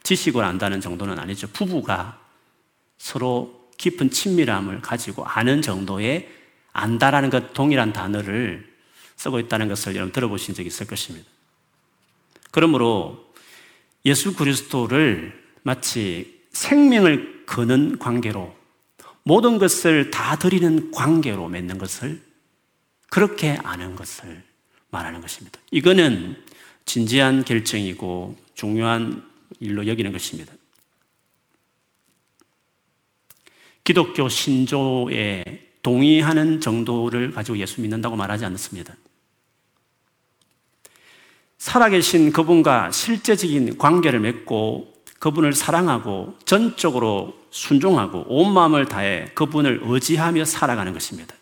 지식을 0.02 0.42
안다는 0.42 0.80
정도는 0.80 1.16
아니죠. 1.20 1.46
부부가 1.52 2.20
서로 2.98 3.70
깊은 3.76 4.10
친밀함을 4.10 4.80
가지고 4.80 5.24
아는 5.24 5.62
정도의 5.62 6.28
안다라는 6.72 7.30
것 7.30 7.52
동일한 7.52 7.92
단어를 7.92 8.68
쓰고 9.14 9.38
있다는 9.38 9.68
것을 9.68 9.94
여러분 9.94 10.10
들어보신 10.10 10.52
적이 10.52 10.66
있을 10.66 10.88
것입니다. 10.88 11.28
그러므로 12.50 13.32
예수 14.04 14.34
그리스도를 14.34 15.40
마치 15.62 16.42
생명을 16.50 17.46
거는 17.46 18.00
관계로 18.00 18.56
모든 19.22 19.58
것을 19.58 20.10
다 20.10 20.34
드리는 20.34 20.90
관계로 20.90 21.48
맺는 21.48 21.78
것을 21.78 22.29
그렇게 23.10 23.58
아는 23.62 23.96
것을 23.96 24.42
말하는 24.90 25.20
것입니다. 25.20 25.60
이거는 25.70 26.42
진지한 26.86 27.44
결정이고 27.44 28.36
중요한 28.54 29.28
일로 29.58 29.86
여기는 29.86 30.10
것입니다. 30.12 30.52
기독교 33.84 34.28
신조에 34.28 35.44
동의하는 35.82 36.60
정도를 36.60 37.32
가지고 37.32 37.58
예수 37.58 37.80
믿는다고 37.80 38.16
말하지 38.16 38.44
않습니다. 38.46 38.94
살아계신 41.58 42.32
그분과 42.32 42.90
실제적인 42.90 43.76
관계를 43.76 44.20
맺고 44.20 44.94
그분을 45.18 45.52
사랑하고 45.52 46.38
전적으로 46.44 47.38
순종하고 47.50 48.24
온 48.28 48.52
마음을 48.52 48.86
다해 48.86 49.26
그분을 49.34 49.80
의지하며 49.82 50.44
살아가는 50.44 50.92
것입니다. 50.92 51.34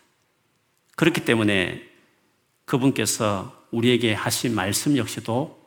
그렇기 0.99 1.23
때문에 1.23 1.81
그분께서 2.65 3.65
우리에게 3.71 4.13
하신 4.13 4.53
말씀 4.53 4.97
역시도 4.97 5.57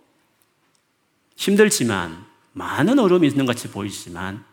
힘들지만 1.37 2.27
많은 2.53 2.99
어려움이 2.99 3.29
있는 3.29 3.47
것 3.47 3.57
같이 3.57 3.71
보이지만 3.71 4.45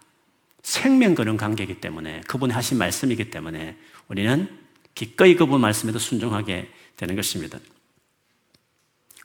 생명 0.63 1.15
그런 1.15 1.35
관계이기 1.35 1.81
때문에 1.81 2.21
그분이 2.29 2.53
하신 2.53 2.77
말씀이기 2.77 3.29
때문에 3.29 3.77
우리는 4.07 4.47
기꺼이 4.95 5.35
그분 5.35 5.59
말씀에도 5.59 5.99
순종하게 5.99 6.71
되는 6.95 7.17
것입니다. 7.17 7.59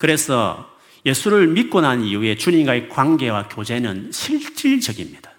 그래서 0.01 0.77
예수를 1.07 1.47
믿고 1.47 1.83
난 1.83 2.03
이후에 2.03 2.35
주님과의 2.35 2.89
관계와 2.89 3.47
교제는 3.47 4.11
실질적입니다. 4.11 5.34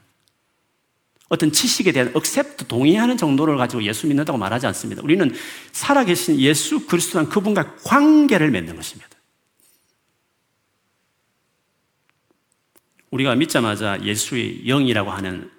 어떤 1.27 1.51
지식에 1.51 1.91
대한 1.91 2.11
accept, 2.13 2.67
동의하는 2.67 3.17
정도를 3.17 3.57
가지고 3.57 3.83
예수 3.83 4.07
믿는다고 4.07 4.37
말하지 4.37 4.67
않습니다. 4.67 5.01
우리는 5.03 5.33
살아계신 5.71 6.39
예수 6.39 6.85
그리스도랑 6.85 7.29
그분과 7.29 7.77
관계를 7.77 8.51
맺는 8.51 8.75
것입니다. 8.75 9.09
우리가 13.09 13.35
믿자마자 13.35 13.99
예수의 14.03 14.65
영이라고 14.65 15.09
하는 15.09 15.49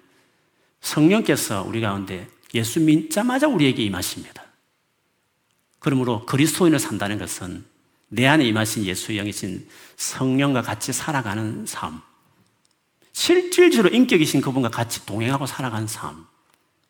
성령께서 0.79 1.63
우리 1.63 1.81
가운데 1.81 2.27
예수 2.53 2.79
믿자마자 2.79 3.47
우리에게 3.47 3.83
임하십니다. 3.83 4.43
그러므로 5.79 6.25
그리스도인을 6.25 6.79
산다는 6.79 7.17
것은 7.17 7.65
내 8.09 8.25
안에 8.25 8.45
임하신 8.45 8.85
예수의 8.85 9.17
영이신 9.17 9.67
성령과 9.97 10.61
같이 10.61 10.93
살아가는 10.93 11.65
삶. 11.65 12.01
실질적으로 13.17 13.93
인격이신 13.95 14.41
그분과 14.41 14.69
같이 14.69 15.03
동행하고 15.07 15.47
살아가는 15.47 15.87
삶. 15.87 16.27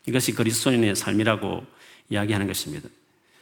이것이 0.06 0.34
그리스도인의 0.34 0.98
삶이라고 0.98 1.66
이야기하는 2.10 2.48
것입니다. 2.48 2.90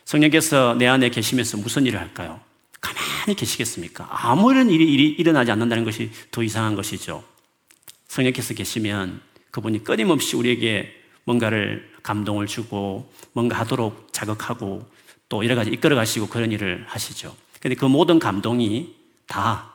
성령께서 0.06 0.76
내 0.76 0.86
안에 0.86 1.10
계시면서 1.10 1.58
무슨 1.58 1.88
일을 1.88 2.00
할까요? 2.00 2.40
가만히 2.80 3.36
계시겠습니까? 3.36 4.08
아무런 4.12 4.70
일이, 4.70 4.86
일이 4.94 5.08
일어나지 5.10 5.50
않는다는 5.50 5.84
것이 5.84 6.12
더 6.30 6.44
이상한 6.44 6.76
것이죠. 6.76 7.24
성령께서 8.08 8.54
계시면 8.54 9.20
그분이 9.50 9.84
끊임없이 9.84 10.36
우리에게 10.36 10.94
뭔가를 11.24 11.92
감동을 12.04 12.46
주고 12.46 13.12
뭔가 13.34 13.58
하도록 13.62 14.10
자극하고 14.12 14.88
또 15.28 15.44
여러 15.44 15.56
가지 15.56 15.72
이끌어 15.72 15.96
가시고 15.96 16.28
그런 16.28 16.52
일을 16.52 16.86
하시죠. 16.88 17.36
근데 17.60 17.74
그 17.74 17.86
모든 17.86 18.20
감동이 18.20 18.94
다 19.26 19.75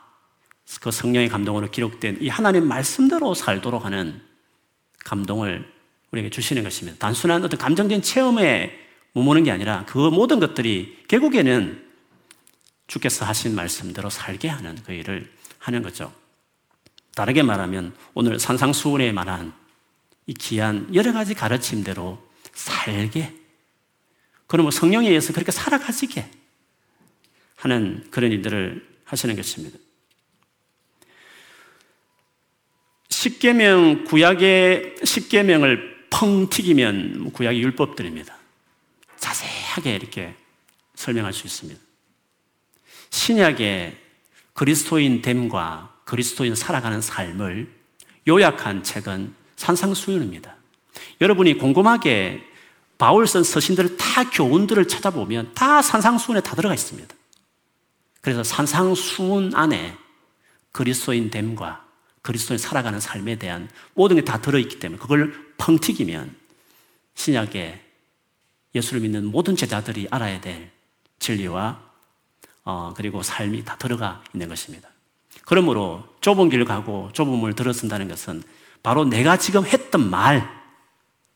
그 0.79 0.91
성령의 0.91 1.29
감동으로 1.29 1.69
기록된 1.69 2.19
이 2.21 2.29
하나님 2.29 2.67
말씀대로 2.67 3.33
살도록 3.33 3.85
하는 3.85 4.21
감동을 5.03 5.69
우리에게 6.11 6.29
주시는 6.29 6.63
것입니다. 6.63 6.97
단순한 6.99 7.43
어떤 7.43 7.59
감정적인 7.59 8.01
체험에 8.01 8.77
머무는 9.13 9.43
게 9.43 9.51
아니라 9.51 9.85
그 9.87 9.97
모든 9.97 10.39
것들이 10.39 11.03
결국에는 11.07 11.89
주께서 12.87 13.25
하신 13.25 13.55
말씀대로 13.55 14.09
살게 14.09 14.47
하는 14.47 14.75
그 14.83 14.93
일을 14.93 15.31
하는 15.59 15.81
거죠. 15.81 16.13
다르게 17.15 17.43
말하면 17.43 17.95
오늘 18.13 18.39
산상수훈에 18.39 19.11
말한 19.11 19.53
이 20.27 20.33
귀한 20.33 20.93
여러 20.93 21.11
가지 21.11 21.33
가르침대로 21.33 22.21
살게 22.53 23.33
그러면 24.47 24.71
성령에 24.71 25.07
의해서 25.07 25.33
그렇게 25.33 25.51
살아가지게 25.51 26.29
하는 27.55 28.05
그런 28.11 28.31
일들을 28.31 28.85
하시는 29.05 29.35
것입니다. 29.35 29.77
십계명 33.21 34.05
구약의 34.05 34.95
십계명을 35.03 36.07
펑 36.09 36.49
튀기면 36.49 37.33
구약의 37.33 37.61
율법들입니다. 37.61 38.35
자세하게 39.17 39.93
이렇게 39.93 40.33
설명할 40.95 41.31
수 41.31 41.45
있습니다. 41.45 41.79
신약의 43.11 43.95
그리스도인 44.53 45.21
됨과 45.21 45.93
그리스도인 46.03 46.55
살아가는 46.55 46.99
삶을 46.99 47.71
요약한 48.27 48.81
책은 48.81 49.35
산상수훈입니다. 49.55 50.55
여러분이 51.21 51.59
궁금하게 51.59 52.41
바울 52.97 53.27
쓴 53.27 53.43
서신들을 53.43 53.97
다 53.97 54.31
교훈들을 54.31 54.87
찾아보면 54.87 55.53
다 55.53 55.83
산상수훈에 55.83 56.41
다 56.41 56.55
들어가 56.55 56.73
있습니다. 56.73 57.13
그래서 58.21 58.43
산상수훈 58.43 59.51
안에 59.53 59.95
그리스도인 60.71 61.29
됨과 61.29 61.90
그리스도인 62.21 62.57
살아가는 62.57 62.99
삶에 62.99 63.37
대한 63.37 63.69
모든 63.93 64.15
게 64.15 64.21
다 64.23 64.39
들어있기 64.41 64.79
때문에 64.79 64.99
그걸 64.99 65.33
펑튀기면 65.57 66.35
신약에 67.15 67.81
예수를 68.75 69.01
믿는 69.01 69.25
모든 69.25 69.55
제자들이 69.55 70.07
알아야 70.11 70.39
될 70.41 70.71
진리와 71.19 71.91
어, 72.63 72.93
그리고 72.95 73.23
삶이 73.23 73.65
다 73.65 73.75
들어가 73.77 74.23
있는 74.33 74.47
것입니다. 74.47 74.89
그러므로 75.45 76.07
좁은 76.21 76.49
길을 76.49 76.65
가고 76.65 77.09
좁음을 77.13 77.53
들어쓴다는 77.55 78.07
것은 78.07 78.43
바로 78.83 79.03
내가 79.05 79.37
지금 79.37 79.65
했던 79.65 80.09
말, 80.09 80.47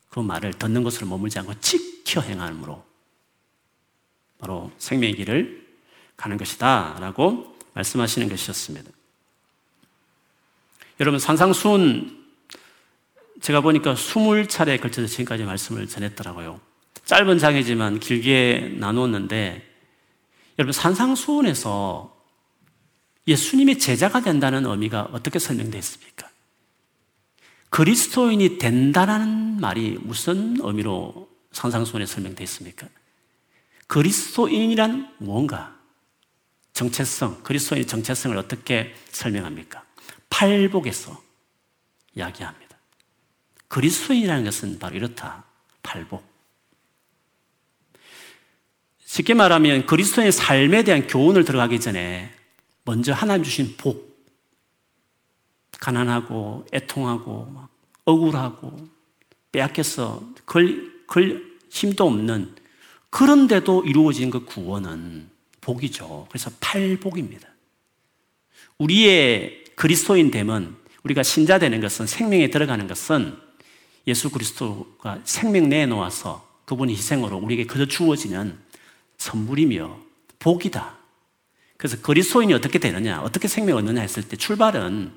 그 0.08 0.20
말을 0.20 0.54
듣는 0.54 0.82
것으로 0.82 1.06
머물지 1.06 1.38
않고 1.38 1.60
지켜 1.60 2.20
행함으로 2.20 2.84
바로 4.38 4.70
생명의 4.78 5.16
길을 5.16 5.66
가는 6.16 6.36
것이다 6.36 6.98
라고 7.00 7.56
말씀하시는 7.74 8.28
것이었습니다. 8.28 8.90
여러분 11.00 11.20
산상수훈 11.20 12.24
제가 13.40 13.60
보니까 13.60 13.94
20차례에 13.94 14.80
걸쳐서 14.80 15.06
지금까지 15.06 15.44
말씀을 15.44 15.86
전했더라고요. 15.86 16.60
짧은 17.04 17.38
장이지만 17.38 18.00
길게 18.00 18.76
나누었는데 18.78 19.62
여러분 20.58 20.72
산상수훈에서 20.72 22.16
예수님의 23.28 23.78
제자가 23.78 24.22
된다는 24.22 24.64
의미가 24.64 25.10
어떻게 25.12 25.38
설명되어 25.38 25.78
있습니까? 25.80 26.28
그리스도인이 27.70 28.58
된다는 28.58 29.60
말이 29.60 29.98
무슨 30.00 30.56
의미로 30.60 31.28
상상수훈에 31.52 32.06
설명되어 32.06 32.44
있습니까? 32.44 32.88
그리스도인이란 33.86 35.14
무언가? 35.18 35.76
정체성, 36.72 37.42
그리스도인의 37.42 37.86
정체성을 37.86 38.36
어떻게 38.36 38.94
설명합니까? 39.10 39.85
팔복에서 40.30 41.22
이야기합니다. 42.14 42.76
그리스도인이라는 43.68 44.44
것은 44.44 44.78
바로 44.78 44.96
이렇다. 44.96 45.44
팔복. 45.82 46.24
쉽게 49.04 49.34
말하면 49.34 49.86
그리스도의 49.86 50.32
삶에 50.32 50.82
대한 50.82 51.06
교훈을 51.06 51.44
들어가기 51.44 51.80
전에 51.80 52.32
먼저 52.84 53.12
하나님 53.12 53.44
주신 53.44 53.76
복, 53.76 54.16
가난하고 55.78 56.66
애통하고 56.72 57.68
억울하고 58.04 58.88
빼앗겨서 59.52 60.22
걸, 60.44 61.06
걸 61.06 61.56
힘도 61.70 62.06
없는 62.06 62.54
그런데도 63.10 63.84
이루어진 63.84 64.30
그 64.30 64.44
구원은 64.44 65.30
복이죠. 65.60 66.26
그래서 66.28 66.50
팔복입니다. 66.60 67.48
우리의 68.78 69.64
그리스도인 69.76 70.30
됨은 70.32 70.74
우리가 71.04 71.22
신자 71.22 71.58
되는 71.58 71.80
것은 71.80 72.06
생명에 72.06 72.50
들어가는 72.50 72.88
것은 72.88 73.38
예수 74.08 74.30
그리스도가 74.30 75.20
생명 75.24 75.68
내놓아서 75.68 76.46
그분의 76.64 76.96
희생으로 76.96 77.36
우리에게 77.38 77.64
그저 77.66 77.86
주어지는 77.86 78.58
선물이며 79.18 79.98
복이다. 80.40 80.96
그래서 81.76 82.00
그리스도인이 82.00 82.52
어떻게 82.54 82.78
되느냐, 82.78 83.20
어떻게 83.22 83.48
생명을 83.48 83.80
얻느냐 83.80 84.00
했을 84.00 84.26
때 84.26 84.36
출발은 84.36 85.12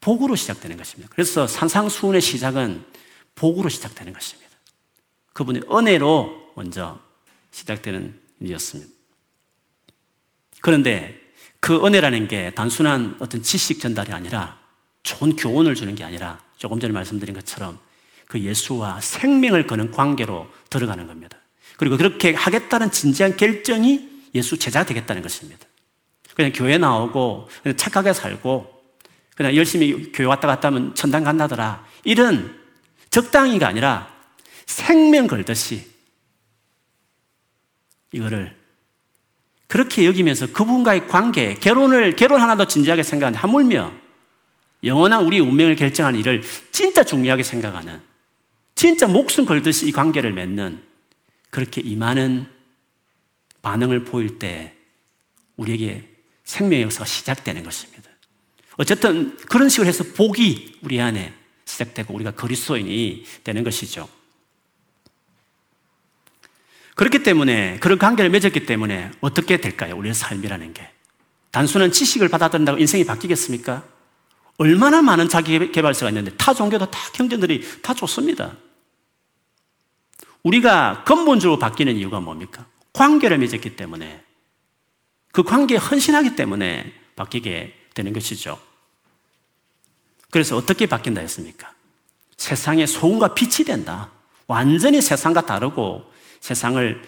복으로 0.00 0.34
시작되는 0.34 0.76
것입니다. 0.76 1.10
그래서 1.12 1.46
산상수훈의 1.46 2.20
시작은 2.20 2.84
복으로 3.34 3.68
시작되는 3.68 4.12
것입니다. 4.12 4.50
그분의 5.32 5.62
은혜로 5.70 6.52
먼저 6.56 7.00
시작되는 7.52 8.20
일이었습니다. 8.40 8.90
그런데 10.60 11.29
그 11.60 11.84
은혜라는 11.84 12.28
게 12.28 12.50
단순한 12.54 13.16
어떤 13.20 13.42
지식 13.42 13.80
전달이 13.80 14.12
아니라 14.12 14.58
좋은 15.02 15.36
교훈을 15.36 15.74
주는 15.74 15.94
게 15.94 16.04
아니라 16.04 16.40
조금 16.56 16.80
전에 16.80 16.92
말씀드린 16.92 17.34
것처럼 17.34 17.78
그 18.26 18.40
예수와 18.40 19.00
생명을 19.00 19.66
거는 19.66 19.90
관계로 19.90 20.48
들어가는 20.70 21.06
겁니다. 21.06 21.36
그리고 21.76 21.96
그렇게 21.96 22.34
하겠다는 22.34 22.90
진지한 22.90 23.36
결정이 23.36 24.08
예수 24.34 24.58
제자 24.58 24.84
되겠다는 24.84 25.22
것입니다. 25.22 25.66
그냥 26.34 26.52
교회 26.54 26.78
나오고 26.78 27.48
그냥 27.62 27.76
착하게 27.76 28.12
살고 28.12 28.80
그냥 29.34 29.56
열심히 29.56 30.12
교회 30.12 30.26
왔다 30.26 30.46
갔다 30.46 30.68
하면 30.68 30.94
천당 30.94 31.24
간다더라. 31.24 31.84
이런 32.04 32.58
적당히가 33.10 33.66
아니라 33.66 34.14
생명 34.66 35.26
걸듯이 35.26 35.90
이거를 38.12 38.59
그렇게 39.70 40.04
여기면서 40.04 40.48
그분과의 40.48 41.06
관계, 41.06 41.54
결혼을, 41.54 42.16
결혼 42.16 42.40
하나도 42.40 42.66
진지하게 42.66 43.04
생각하는 43.04 43.38
하물며 43.38 43.92
영원한 44.82 45.24
우리 45.24 45.38
운명을 45.38 45.76
결정하는 45.76 46.18
일을 46.18 46.42
진짜 46.72 47.04
중요하게 47.04 47.44
생각하는 47.44 48.00
진짜 48.74 49.06
목숨 49.06 49.44
걸듯이 49.44 49.86
이 49.86 49.92
관계를 49.92 50.32
맺는 50.32 50.82
그렇게 51.50 51.80
임하는 51.82 52.46
반응을 53.62 54.04
보일 54.04 54.40
때 54.40 54.74
우리에게 55.56 56.08
생명의 56.42 56.82
역사가 56.82 57.04
시작되는 57.04 57.62
것입니다. 57.62 58.10
어쨌든 58.76 59.36
그런 59.36 59.68
식으로 59.68 59.86
해서 59.86 60.02
복이 60.16 60.80
우리 60.82 61.00
안에 61.00 61.32
시작되고 61.64 62.12
우리가 62.12 62.32
그리스도인이 62.32 63.24
되는 63.44 63.62
것이죠. 63.62 64.08
그렇기 67.00 67.22
때문에 67.22 67.78
그런 67.78 67.96
관계를 67.96 68.30
맺었기 68.30 68.66
때문에 68.66 69.10
어떻게 69.22 69.56
될까요? 69.56 69.96
우리의 69.96 70.12
삶이라는 70.12 70.74
게 70.74 70.86
단순한 71.50 71.92
지식을 71.92 72.28
받아들인다고 72.28 72.78
인생이 72.78 73.06
바뀌겠습니까? 73.06 73.82
얼마나 74.58 75.00
많은 75.00 75.30
자기 75.30 75.72
개발서가 75.72 76.10
있는데 76.10 76.36
타 76.36 76.52
종교도 76.52 76.90
다 76.90 76.98
경전들이 77.14 77.80
다 77.80 77.94
좋습니다. 77.94 78.54
우리가 80.42 81.04
근본적으로 81.04 81.58
바뀌는 81.58 81.96
이유가 81.96 82.20
뭡니까? 82.20 82.66
관계를 82.92 83.38
맺었기 83.38 83.76
때문에 83.76 84.22
그 85.32 85.42
관계에 85.42 85.78
헌신하기 85.78 86.36
때문에 86.36 86.92
바뀌게 87.16 87.76
되는 87.94 88.12
것이죠. 88.12 88.60
그래서 90.30 90.54
어떻게 90.54 90.84
바뀐다 90.84 91.22
했습니까? 91.22 91.72
세상의 92.36 92.86
소금과 92.86 93.32
빛이 93.32 93.64
된다. 93.64 94.10
완전히 94.46 95.00
세상과 95.00 95.46
다르고 95.46 96.10
세상을 96.40 97.02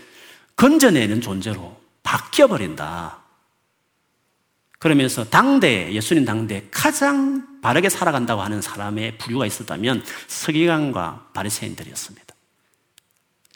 건져내는 0.57 1.21
존재로 1.21 1.81
바뀌어버린다. 2.03 3.23
그러면서 4.79 5.25
당대, 5.25 5.93
예수님 5.93 6.25
당대 6.25 6.67
가장 6.71 7.61
바르게 7.61 7.89
살아간다고 7.89 8.43
하는 8.43 8.61
사람의 8.61 9.19
부류가 9.19 9.47
있었다면 9.47 10.05
서기관과 10.27 11.31
바리새인들이었습니다. 11.35 12.35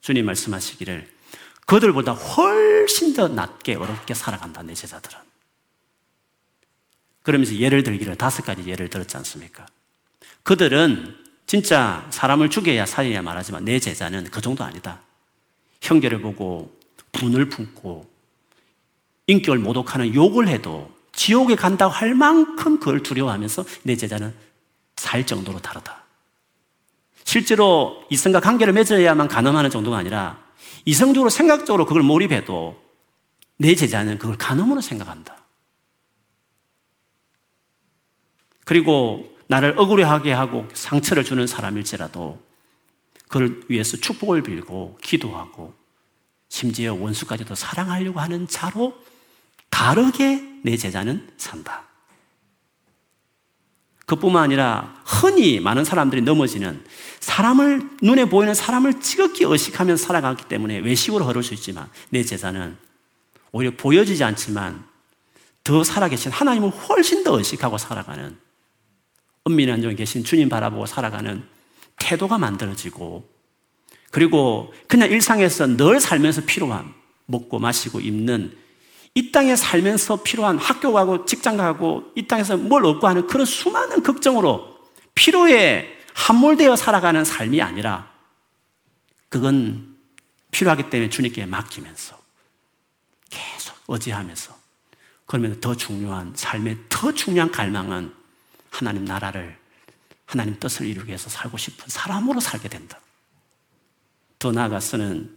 주님 0.01 0.25
말씀하시기를 0.27 1.13
그들보다 1.67 2.13
훨씬 2.13 3.13
더 3.13 3.27
낮게 3.27 3.75
어렵게 3.75 4.15
살아간다 4.15 4.63
내 4.63 4.73
제자들은. 4.73 5.19
그러면서 7.23 7.57
예를 7.57 7.83
들기를 7.83 8.15
다섯 8.15 8.45
가지 8.45 8.65
예를 8.65 8.89
들었지 8.89 9.17
않습니까? 9.17 9.67
그들은 10.45 11.17
진짜 11.45 12.07
사람을 12.11 12.51
죽여야 12.51 12.87
살려야 12.87 13.23
말하지만 13.23 13.65
내 13.65 13.81
제자는 13.81 14.31
그 14.31 14.41
정도 14.41 14.63
아니다. 14.63 15.03
형제를 15.87 16.21
보고 16.21 16.75
분을 17.13 17.49
품고 17.49 18.07
인격을 19.29 19.59
모독하는 19.59 20.15
욕을 20.15 20.49
해도 20.49 20.91
지옥에 21.13 21.57
간다고 21.57 21.93
할 21.93 22.15
만큼 22.15 22.79
그걸 22.79 23.03
두려워하면서 23.03 23.65
내 23.85 23.97
제자는 23.97 24.35
살 24.97 25.27
정도로 25.27 25.61
다르다. 25.61 26.05
실제로 27.25 28.05
이성과 28.11 28.41
관계를 28.41 28.73
맺어야만 28.73 29.29
가늠하는 29.29 29.71
정도가 29.71 29.97
아니라 29.97 30.39
이성적으로 30.85 31.31
생각적으로 31.31 31.87
그걸 31.87 32.03
몰입해도 32.03 32.81
내 33.59 33.75
제자는 33.75 34.19
그걸 34.19 34.37
간음으로 34.37 34.81
생각한다. 34.81 35.37
그리고 38.65 39.37
나를 39.49 39.79
억울해하게 39.79 40.33
하고 40.33 40.69
상처를 40.73 41.25
주는 41.25 41.47
사람일지라도 41.47 42.39
그를 43.29 43.63
위해서 43.69 43.97
축복을 43.97 44.43
빌고 44.43 44.99
기도하고 45.03 45.75
심지어 46.49 46.95
원수까지도 46.95 47.55
사랑하려고 47.55 48.21
하는 48.21 48.47
자로 48.47 48.95
다르게 49.71 50.43
내 50.63 50.77
제자는 50.77 51.29
산다. 51.37 51.85
그뿐만 54.07 54.45
아니라 54.45 54.95
흔히 55.05 55.59
많은 55.59 55.85
사람들이 55.85 56.23
넘어지는 56.23 56.85
사람을 57.19 57.91
눈에 58.03 58.27
보이는 58.27 58.55
사람을 58.55 59.01
지극히 59.01 59.45
의식하면서 59.45 60.07
살아가기 60.07 60.45
때문에 60.45 60.79
외식으로 60.79 61.25
흐를 61.25 61.43
수 61.43 61.55
있지만 61.55 61.91
내 62.11 62.23
제자는 62.23 62.77
오히려 63.51 63.73
보여지지 63.77 64.23
않지만 64.23 64.87
더 65.65 65.83
살아계신 65.83 66.31
하나님을 66.31 66.71
훨씬 66.71 67.25
더 67.25 67.37
의식하고 67.37 67.79
살아가는 67.79 68.39
은밀한 69.49 69.83
중에 69.83 69.97
계신 69.97 70.23
주님 70.23 70.49
바라보고 70.49 70.87
살아가는 70.87 71.43
태도가 71.97 72.39
만들어지고 72.39 73.29
그리고 74.11 74.73
그냥 74.89 75.11
일상에서 75.11 75.67
늘 75.77 76.01
살면서 76.01 76.43
필요한 76.47 76.95
먹고 77.27 77.59
마시고 77.59 78.01
입는 78.01 78.57
이 79.15 79.33
땅에 79.33 79.57
살면서 79.57 80.23
필요한 80.23 80.59
학교 80.59 80.93
가고 80.93 81.25
직장 81.25 81.57
가고 81.57 82.05
이 82.15 82.27
땅에서 82.27 82.57
뭘 82.57 82.85
얻고 82.85 83.07
하는 83.07 83.27
그런 83.27 83.47
수많은 83.47 84.03
걱정으로 84.03 84.77
필요에 85.15 85.97
함몰되어 86.15 86.77
살아가는 86.77 87.25
삶이 87.25 87.61
아니라 87.63 88.11
그건 89.29 89.97
필요하기 90.51 90.91
때문에 90.91 91.11
주님께 91.11 91.47
맡기면서 91.47 92.19
계속 93.31 93.75
의지하면서 93.89 94.55
그러면 95.27 95.61
더 95.61 95.75
중요한 95.75 96.33
삶의 96.35 96.79
더 96.89 97.13
중요한 97.13 97.51
갈망은 97.51 98.15
하나님 98.71 99.05
나라를 99.05 99.59
하나님 100.27 100.59
뜻을 100.59 100.87
이루기 100.87 101.09
위해서 101.09 101.31
살고 101.31 101.57
싶은 101.57 101.87
사람으로 101.89 102.41
살게 102.41 102.69
된다. 102.69 103.01
더 104.39 104.53
나아가서는 104.53 105.35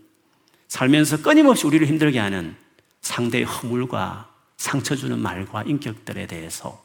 살면서 0.67 1.21
끊임없이 1.21 1.65
우리를 1.65 1.88
힘들게 1.88 2.19
하는 2.19 2.56
상대의 3.02 3.45
허물과 3.45 4.30
상처 4.58 4.95
주는 4.95 5.17
말과 5.17 5.63
인격들에 5.63 6.28
대해서 6.28 6.84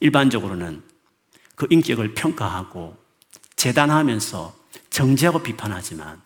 일반적으로는 0.00 0.82
그 1.54 1.66
인격을 1.68 2.14
평가하고 2.14 2.96
재단하면서 3.56 4.54
정죄하고 4.90 5.42
비판하지만 5.42 6.22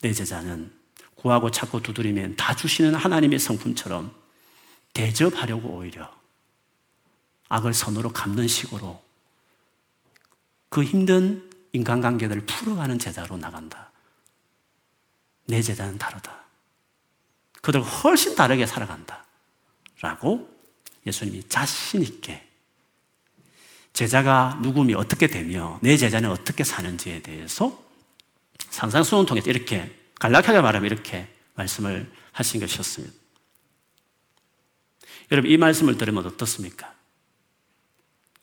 내 0.00 0.12
제자는 0.12 0.72
구하고 1.14 1.50
찾고 1.50 1.82
두드리면 1.82 2.36
다 2.36 2.56
주시는 2.56 2.94
하나님의 2.94 3.38
성품처럼 3.38 4.12
대접하려고 4.92 5.68
오히려 5.76 6.10
악을 7.48 7.74
선으로 7.74 8.12
갚는 8.12 8.48
식으로 8.48 9.00
그 10.72 10.82
힘든 10.82 11.50
인간관계들을 11.72 12.46
풀어가는 12.46 12.98
제자로 12.98 13.36
나간다. 13.36 13.92
내 15.44 15.60
제자는 15.60 15.98
다르다. 15.98 16.46
그들 17.60 17.82
훨씬 17.82 18.34
다르게 18.34 18.64
살아간다. 18.64 19.26
라고 20.00 20.50
예수님이 21.06 21.46
자신있게 21.46 22.48
제자가 23.92 24.60
누구며 24.62 24.96
어떻게 24.96 25.26
되며 25.26 25.78
내 25.82 25.98
제자는 25.98 26.30
어떻게 26.30 26.64
사는지에 26.64 27.20
대해서 27.20 27.84
상상수훈 28.70 29.26
통해서 29.26 29.50
이렇게 29.50 29.94
간략하게 30.20 30.62
말하면 30.62 30.90
이렇게 30.90 31.28
말씀을 31.52 32.10
하신 32.32 32.60
것이었습니다. 32.60 33.14
여러분, 35.32 35.50
이 35.50 35.58
말씀을 35.58 35.98
들으면 35.98 36.24
어떻습니까? 36.24 36.91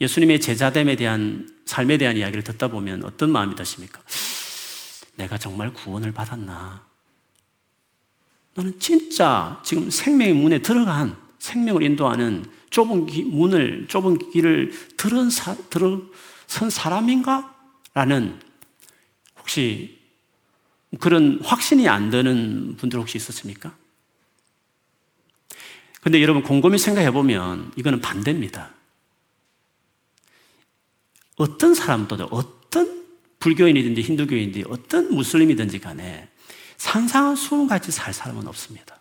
예수님의 0.02 0.40
제자됨에 0.40 0.96
대한 0.96 1.50
삶에 1.66 1.98
대한 1.98 2.18
이야기를 2.18 2.44
듣다 2.44 2.70
보면 2.70 3.04
어떤 3.04 3.32
마음이 3.32 3.56
드십니까? 3.56 4.02
내가 5.16 5.38
정말 5.38 5.74
구원을 5.74 6.12
받았나? 6.14 6.86
너는 8.56 8.80
진짜 8.80 9.62
지금 9.64 9.90
생명의 9.90 10.34
문에 10.34 10.60
들어간 10.60 11.16
생명을 11.40 11.84
인도하는 11.84 12.46
좁은 12.70 13.06
기, 13.06 13.24
문을, 13.24 13.88
좁은 13.88 14.32
길을 14.32 14.72
들은 14.98 15.30
사, 15.30 15.56
들어선 15.70 16.70
사람인가? 16.70 17.56
라는 17.94 18.40
혹시 19.38 20.00
그런 21.00 21.40
확신이 21.44 21.88
안 21.88 22.10
드는 22.10 22.78
분들 22.78 23.00
혹시 23.00 23.18
있었습니까? 23.18 23.76
근데 26.02 26.22
여러분 26.22 26.44
곰곰이 26.44 26.78
생각해 26.78 27.12
보면 27.12 27.72
이거는 27.76 28.00
반대입니다. 28.00 28.79
어떤 31.40 31.74
사람도 31.74 32.28
어떤 32.32 33.06
불교인이든지 33.40 34.02
힌두교인이든지 34.02 34.66
어떤 34.70 35.16
무슬림이든지 35.16 35.80
간에 35.80 36.28
상상한 36.76 37.38
수능같이 37.38 37.92
살 37.92 38.14
사람은 38.14 38.46
없습니다. 38.48 39.00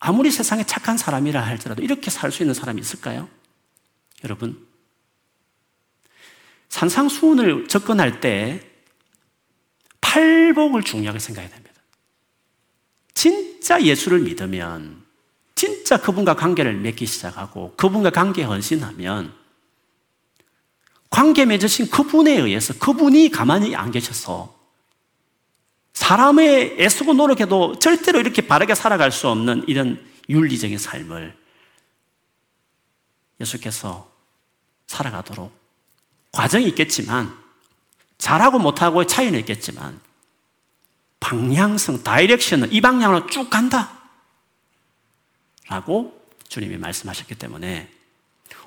아무리 0.00 0.30
세상에 0.32 0.64
착한 0.66 0.98
사람이라 0.98 1.40
할지라도 1.40 1.82
이렇게 1.82 2.10
살 2.10 2.32
수 2.32 2.42
있는 2.42 2.52
사람이 2.52 2.80
있을까요? 2.80 3.28
여러분, 4.24 4.66
산상수훈을 6.68 7.68
접근할 7.68 8.20
때 8.20 8.60
팔복을 10.00 10.82
중요하게 10.82 11.20
생각해야 11.20 11.48
됩니다. 11.48 11.80
진짜 13.14 13.80
예수를 13.80 14.18
믿으면, 14.20 15.04
진짜 15.54 15.96
그분과 15.96 16.34
관계를 16.34 16.74
맺기 16.74 17.06
시작하고, 17.06 17.74
그분과 17.76 18.10
관계에 18.10 18.44
헌신하면, 18.44 19.43
관계 21.14 21.44
맺으신 21.44 21.90
그분에 21.90 22.32
의해서 22.32 22.74
그분이 22.76 23.28
가만히 23.28 23.76
안 23.76 23.92
계셔서 23.92 24.52
사람의 25.92 26.74
애쓰고 26.80 27.14
노력해도 27.14 27.78
절대로 27.78 28.18
이렇게 28.18 28.44
바르게 28.44 28.74
살아갈 28.74 29.12
수 29.12 29.28
없는 29.28 29.62
이런 29.68 30.04
윤리적인 30.28 30.76
삶을 30.76 31.38
예수께서 33.40 34.10
살아가도록 34.88 35.56
과정이 36.32 36.66
있겠지만 36.66 37.32
잘하고 38.18 38.58
못하고의 38.58 39.06
차이는 39.06 39.38
있겠지만 39.38 40.00
방향성, 41.20 42.02
다이렉션은 42.02 42.72
이 42.72 42.80
방향으로 42.80 43.28
쭉 43.28 43.48
간다. 43.48 44.02
라고 45.68 46.28
주님이 46.48 46.76
말씀하셨기 46.76 47.36
때문에 47.36 47.93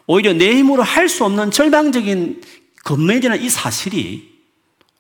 오히려 0.08 0.34
내 0.34 0.56
힘으로 0.56 0.84
할 0.84 1.10
수 1.10 1.26
없는 1.26 1.52
절망적인 1.52 2.42
건멸이나 2.84 3.36
이 3.36 3.50
사실이 3.50 4.38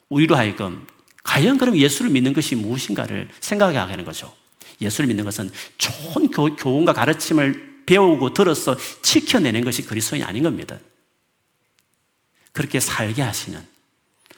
우리로 0.10 0.36
하여금 0.36 0.86
과연 1.24 1.58
그럼 1.58 1.78
예수를 1.78 2.12
믿는 2.12 2.34
것이 2.34 2.56
무엇인가를 2.56 3.30
생각하게 3.39 3.78
하는 3.78 4.06
거죠. 4.06 4.34
예수를 4.80 5.08
믿는 5.08 5.26
것은 5.26 5.50
좋은 5.78 6.30
교훈과 6.30 6.93
가르침을 6.93 7.84
배우고 7.86 8.34
들어서 8.34 8.76
지켜내는 9.02 9.63
것이 9.63 9.84
그리스도인이 9.84 10.24
아닌 10.24 10.43
겁니다. 10.43 10.78
그렇게 12.52 12.80
살게 12.80 13.22
하시는 13.22 13.62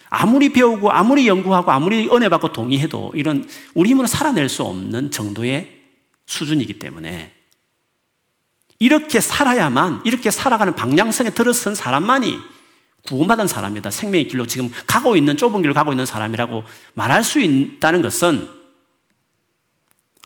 아무리 0.09 0.51
배우고 0.51 0.91
아무리 0.91 1.27
연구하고 1.27 1.71
아무리 1.71 2.09
은혜 2.09 2.29
받고 2.29 2.51
동의해도 2.51 3.13
이런 3.15 3.47
우리 3.73 3.89
힘으로 3.91 4.07
살아낼 4.07 4.49
수 4.49 4.63
없는 4.63 5.11
정도의 5.11 5.79
수준이기 6.25 6.79
때문에 6.79 7.38
이렇게 8.79 9.19
살아야만 9.19 10.01
이렇게 10.05 10.31
살아가는 10.31 10.73
방향성에 10.75 11.31
들어선 11.31 11.75
사람만이 11.75 12.39
구원받은 13.07 13.47
사람이다. 13.47 13.91
생명의 13.91 14.27
길로 14.27 14.47
지금 14.47 14.71
가고 14.87 15.15
있는 15.15 15.37
좁은 15.37 15.61
길로 15.61 15.73
가고 15.73 15.91
있는 15.91 16.05
사람이라고 16.05 16.63
말할 16.93 17.23
수 17.23 17.39
있다는 17.39 18.01
것은 18.01 18.49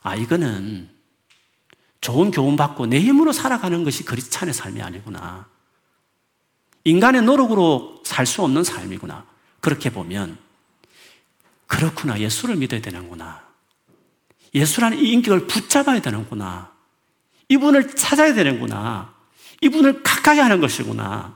아 0.03 0.15
이거는 0.15 0.89
좋은 2.01 2.31
교훈 2.31 2.57
받고 2.57 2.87
내 2.87 2.99
힘으로 2.99 3.31
살아가는 3.31 3.83
것이 3.83 4.03
그리스찬의 4.03 4.53
삶이 4.53 4.81
아니구나. 4.81 5.47
인간의 6.83 7.21
노력으로 7.21 8.01
살 8.03 8.25
수 8.25 8.43
없는 8.43 8.63
삶이구나. 8.63 9.25
그렇게 9.61 9.89
보면 9.89 10.37
그렇구나. 11.67 12.19
예수를 12.19 12.57
믿어야 12.57 12.81
되는구나. 12.81 13.41
예수라는 14.53 14.99
이 14.99 15.11
인격을 15.13 15.47
붙잡아야 15.47 16.01
되는구나. 16.01 16.72
이분을 17.49 17.95
찾아야 17.95 18.33
되는구나. 18.33 19.13
이분을 19.61 20.03
가까이 20.03 20.39
하는 20.39 20.59
것이구나. 20.59 21.35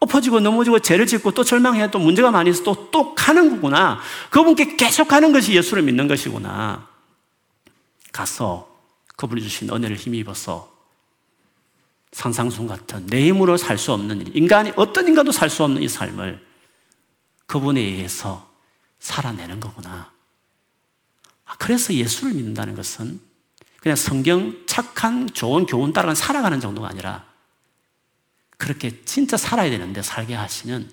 엎어지고 0.00 0.40
넘어지고 0.40 0.78
죄를 0.78 1.06
짓고 1.06 1.32
또 1.32 1.44
절망해 1.44 1.90
또 1.90 1.98
문제가 1.98 2.30
많이 2.30 2.50
있어 2.50 2.62
또, 2.62 2.90
또 2.90 3.14
가는 3.14 3.50
거구나. 3.50 4.00
그분께 4.30 4.76
계속 4.76 5.08
가는 5.08 5.32
것이 5.32 5.54
예수를 5.54 5.82
믿는 5.82 6.08
것이구나. 6.08 6.88
가서 8.12 8.68
그분이 9.16 9.42
주신 9.42 9.70
은혜를 9.70 9.96
힘입어서 9.96 10.70
상상순 12.12 12.66
같은 12.66 13.06
내 13.06 13.28
힘으로 13.28 13.56
살 13.56 13.78
수 13.78 13.92
없는 13.92 14.22
일, 14.22 14.36
인간이 14.36 14.72
어떤 14.76 15.06
인간도 15.06 15.30
살 15.32 15.48
수 15.50 15.62
없는 15.62 15.82
이 15.82 15.88
삶을 15.88 16.44
그분에 17.46 17.80
의해서 17.80 18.50
살아내는 18.98 19.60
거구나. 19.60 20.10
아, 21.44 21.56
그래서 21.58 21.92
예수를 21.92 22.32
믿는다는 22.34 22.74
것은 22.74 23.20
그냥 23.80 23.96
성경 23.96 24.64
착한 24.66 25.28
좋은 25.32 25.66
교훈 25.66 25.92
따라 25.92 26.14
살아가는 26.14 26.60
정도가 26.60 26.88
아니라 26.88 27.24
그렇게 28.58 29.02
진짜 29.04 29.36
살아야 29.36 29.70
되는데 29.70 30.02
살게 30.02 30.34
하시는 30.34 30.90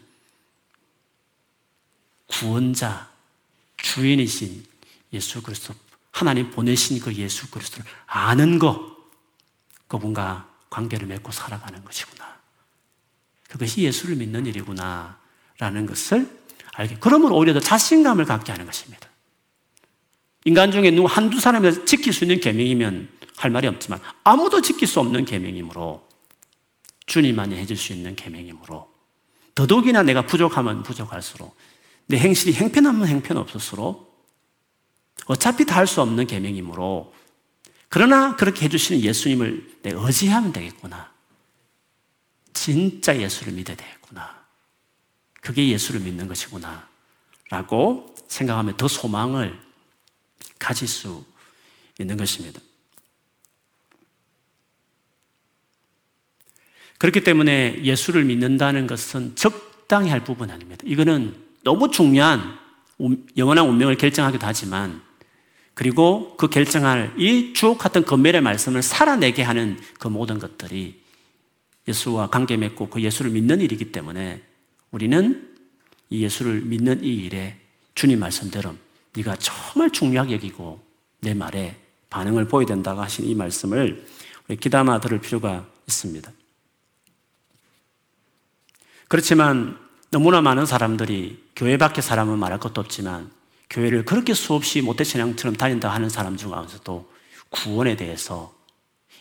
구원자, 2.28 3.10
주인이신 3.78 4.66
예수 5.14 5.42
그리스도, 5.42 5.74
하나님 6.12 6.52
보내신 6.52 7.00
그 7.00 7.14
예수 7.16 7.50
그리스도를 7.52 7.90
아는 8.06 8.60
것, 8.60 8.98
그분과 9.88 10.50
관계를 10.70 11.08
맺고 11.08 11.32
살아가는 11.32 11.84
것이구나. 11.84 12.38
그것이 13.48 13.84
예수를 13.84 14.18
믿는 14.18 14.46
일이구나. 14.46 15.18
라는 15.60 15.86
것을 15.86 16.30
알게. 16.74 16.98
그러면 17.00 17.32
오히려 17.32 17.54
더 17.54 17.60
자신감을 17.60 18.26
갖게 18.26 18.52
하는 18.52 18.66
것입니다. 18.66 19.10
인간 20.48 20.72
중에 20.72 20.92
누구 20.92 21.10
한두 21.10 21.42
사람이 21.42 21.84
지킬 21.84 22.14
수 22.14 22.24
있는 22.24 22.40
계명이면 22.40 23.10
할 23.36 23.52
말이 23.52 23.68
없지만 23.68 24.00
아무도 24.24 24.62
지킬 24.62 24.88
수 24.88 25.02
없는 25.02 25.26
계명이므로 25.26 26.08
주님만이 27.06 27.58
해줄 27.58 27.76
수 27.76 27.92
있는 27.92 28.16
계명이므로 28.16 28.90
더더욱이나 29.56 30.04
내가 30.04 30.26
부족하면 30.26 30.84
부족할수록 30.84 31.54
내 32.06 32.18
행실이 32.18 32.54
행편하면 32.54 33.10
행편없을수록 33.10 34.26
어차피 35.26 35.66
다 35.66 35.80
할 35.80 35.86
수 35.86 36.02
없는 36.02 36.28
계명이므로 36.28 37.14
그러나 37.90 38.38
그렇게 38.38 38.64
해주시는 38.66 39.02
예수님을 39.02 39.80
내 39.82 39.92
의지하면 39.94 40.54
되겠구나. 40.54 41.12
진짜 42.54 43.18
예수를 43.20 43.52
믿어야 43.52 43.76
되겠구나. 43.76 44.46
그게 45.42 45.68
예수를 45.68 46.00
믿는 46.00 46.30
것이구나. 46.30 46.88
라고 47.50 48.16
생각하면 48.30 48.78
더 48.78 48.88
소망을 48.88 49.67
가질 50.60 50.88
수 50.88 51.26
있는 52.00 52.18
것입니다. 52.18 52.60
그렇기 56.98 57.24
때문에 57.24 57.84
예수를 57.84 58.26
믿는다는 58.26 58.88
것은 58.88 59.36
적당히 59.36 60.10
할 60.10 60.24
부분 60.24 60.50
아닙니다. 60.50 60.84
이거는 60.86 61.36
너무 61.64 61.92
중요한 61.92 62.58
영원한 63.38 63.68
운명을 63.68 63.98
결정하기도 63.98 64.46
하지만 64.46 65.02
그리고 65.76 66.36
그 66.38 66.50
결정할 66.50 67.14
이 67.20 67.54
주옥 67.54 67.78
같은 67.78 68.04
건멸의 68.04 68.42
말씀을 68.42 68.82
살아내게 68.82 69.44
하는 69.44 69.80
그 70.00 70.08
모든 70.08 70.40
것들이 70.40 71.00
예수와 71.88 72.30
관계 72.30 72.58
맺고 72.58 72.90
그 72.90 73.02
예수를 73.02 73.32
믿는 73.32 73.62
일이기 73.62 73.92
때문에 73.92 74.42
우리는 74.90 75.56
이 76.10 76.24
예수를 76.24 76.62
믿는 76.62 77.04
이 77.04 77.14
일에 77.14 77.60
주님 77.94 78.20
말씀대로 78.20 78.76
네가 79.18 79.36
정말 79.38 79.90
중요하게 79.90 80.36
여기고 80.36 80.80
내 81.22 81.34
말에 81.34 81.76
반응을 82.10 82.48
보여야 82.48 82.68
된다고 82.68 83.02
하신 83.02 83.26
이 83.26 83.36
말씀을 83.36 84.06
우리 84.48 84.58
기담아 84.58 85.00
들을 85.00 85.20
필요가 85.20 85.66
있습니다. 85.88 86.32
그렇지만 89.08 89.78
너무나 90.12 90.42
많은 90.42 90.66
사람들이 90.66 91.44
교회 91.56 91.78
밖의 91.78 92.02
사람은 92.02 92.38
말할 92.38 92.60
것도 92.60 92.80
없지만 92.82 93.32
교회를 93.70 94.06
그렇게 94.06 94.34
수없이 94.34 94.82
모태신앙처럼 94.82 95.56
다닌다 95.56 95.90
하는 95.90 96.10
사람 96.10 96.38
중에서도 96.38 97.12
구원에 97.50 97.96
대해서 97.96 98.54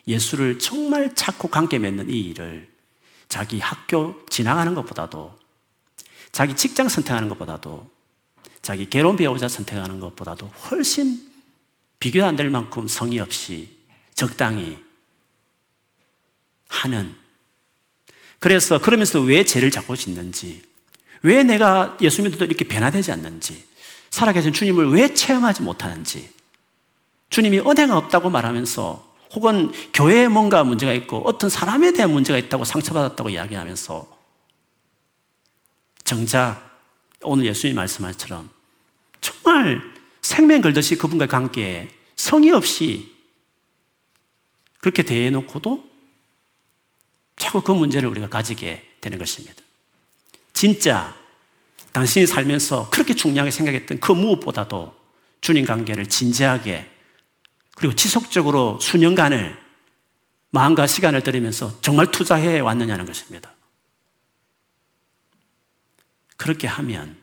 예수를 0.06 0.58
정말 0.58 1.14
찾고 1.14 1.48
관계 1.48 1.78
맺는 1.78 2.10
이 2.10 2.20
일을 2.20 2.68
자기 3.28 3.58
학교 3.58 4.24
지나가는 4.26 4.72
것보다도 4.74 5.36
자기 6.30 6.54
직장 6.54 6.88
선택하는 6.88 7.28
것보다도 7.28 7.95
자기 8.66 8.90
결혼 8.90 9.14
배우자 9.14 9.46
선택하는 9.46 10.00
것보다도 10.00 10.48
훨씬 10.48 11.24
비교 12.00 12.24
안 12.24 12.34
될 12.34 12.50
만큼 12.50 12.88
성의 12.88 13.20
없이 13.20 13.68
적당히 14.12 14.76
하는. 16.68 17.14
그래서 18.40 18.80
그러면서 18.80 19.20
왜 19.20 19.44
죄를 19.44 19.70
자꾸 19.70 19.96
짓는지, 19.96 20.62
왜 21.22 21.44
내가 21.44 21.96
예수 22.00 22.24
믿어도 22.24 22.44
이렇게 22.44 22.64
변화되지 22.66 23.12
않는지, 23.12 23.64
살아계신 24.10 24.52
주님을 24.52 24.90
왜 24.90 25.14
체험하지 25.14 25.62
못하는지, 25.62 26.28
주님이 27.30 27.60
은혜가 27.60 27.96
없다고 27.96 28.30
말하면서 28.30 29.14
혹은 29.34 29.70
교회에 29.94 30.26
뭔가 30.26 30.64
문제가 30.64 30.92
있고 30.92 31.22
어떤 31.24 31.48
사람에 31.48 31.92
대한 31.92 32.10
문제가 32.10 32.36
있다고 32.36 32.64
상처받았다고 32.64 33.30
이야기하면서 33.30 34.18
정작 36.02 36.80
오늘 37.22 37.46
예수님 37.46 37.76
말씀하처럼 37.76 38.55
정말 39.20 39.82
생명 40.22 40.60
걸듯이 40.60 40.96
그분과 40.96 41.26
관계에 41.26 41.88
성의 42.16 42.50
없이 42.50 43.14
그렇게 44.80 45.02
대해놓고도 45.02 45.84
자꾸 47.36 47.62
그 47.62 47.72
문제를 47.72 48.08
우리가 48.08 48.28
가지게 48.28 48.96
되는 49.00 49.18
것입니다. 49.18 49.62
진짜 50.52 51.14
당신이 51.92 52.26
살면서 52.26 52.90
그렇게 52.90 53.14
중요하게 53.14 53.50
생각했던 53.50 54.00
그 54.00 54.12
무엇보다도 54.12 54.94
주님 55.40 55.64
관계를 55.64 56.08
진지하게 56.08 56.90
그리고 57.74 57.94
지속적으로 57.94 58.78
수년간을 58.80 59.56
마음과 60.50 60.86
시간을 60.86 61.22
들이면서 61.22 61.80
정말 61.82 62.10
투자해 62.10 62.60
왔느냐는 62.60 63.04
것입니다. 63.04 63.54
그렇게 66.36 66.66
하면 66.66 67.16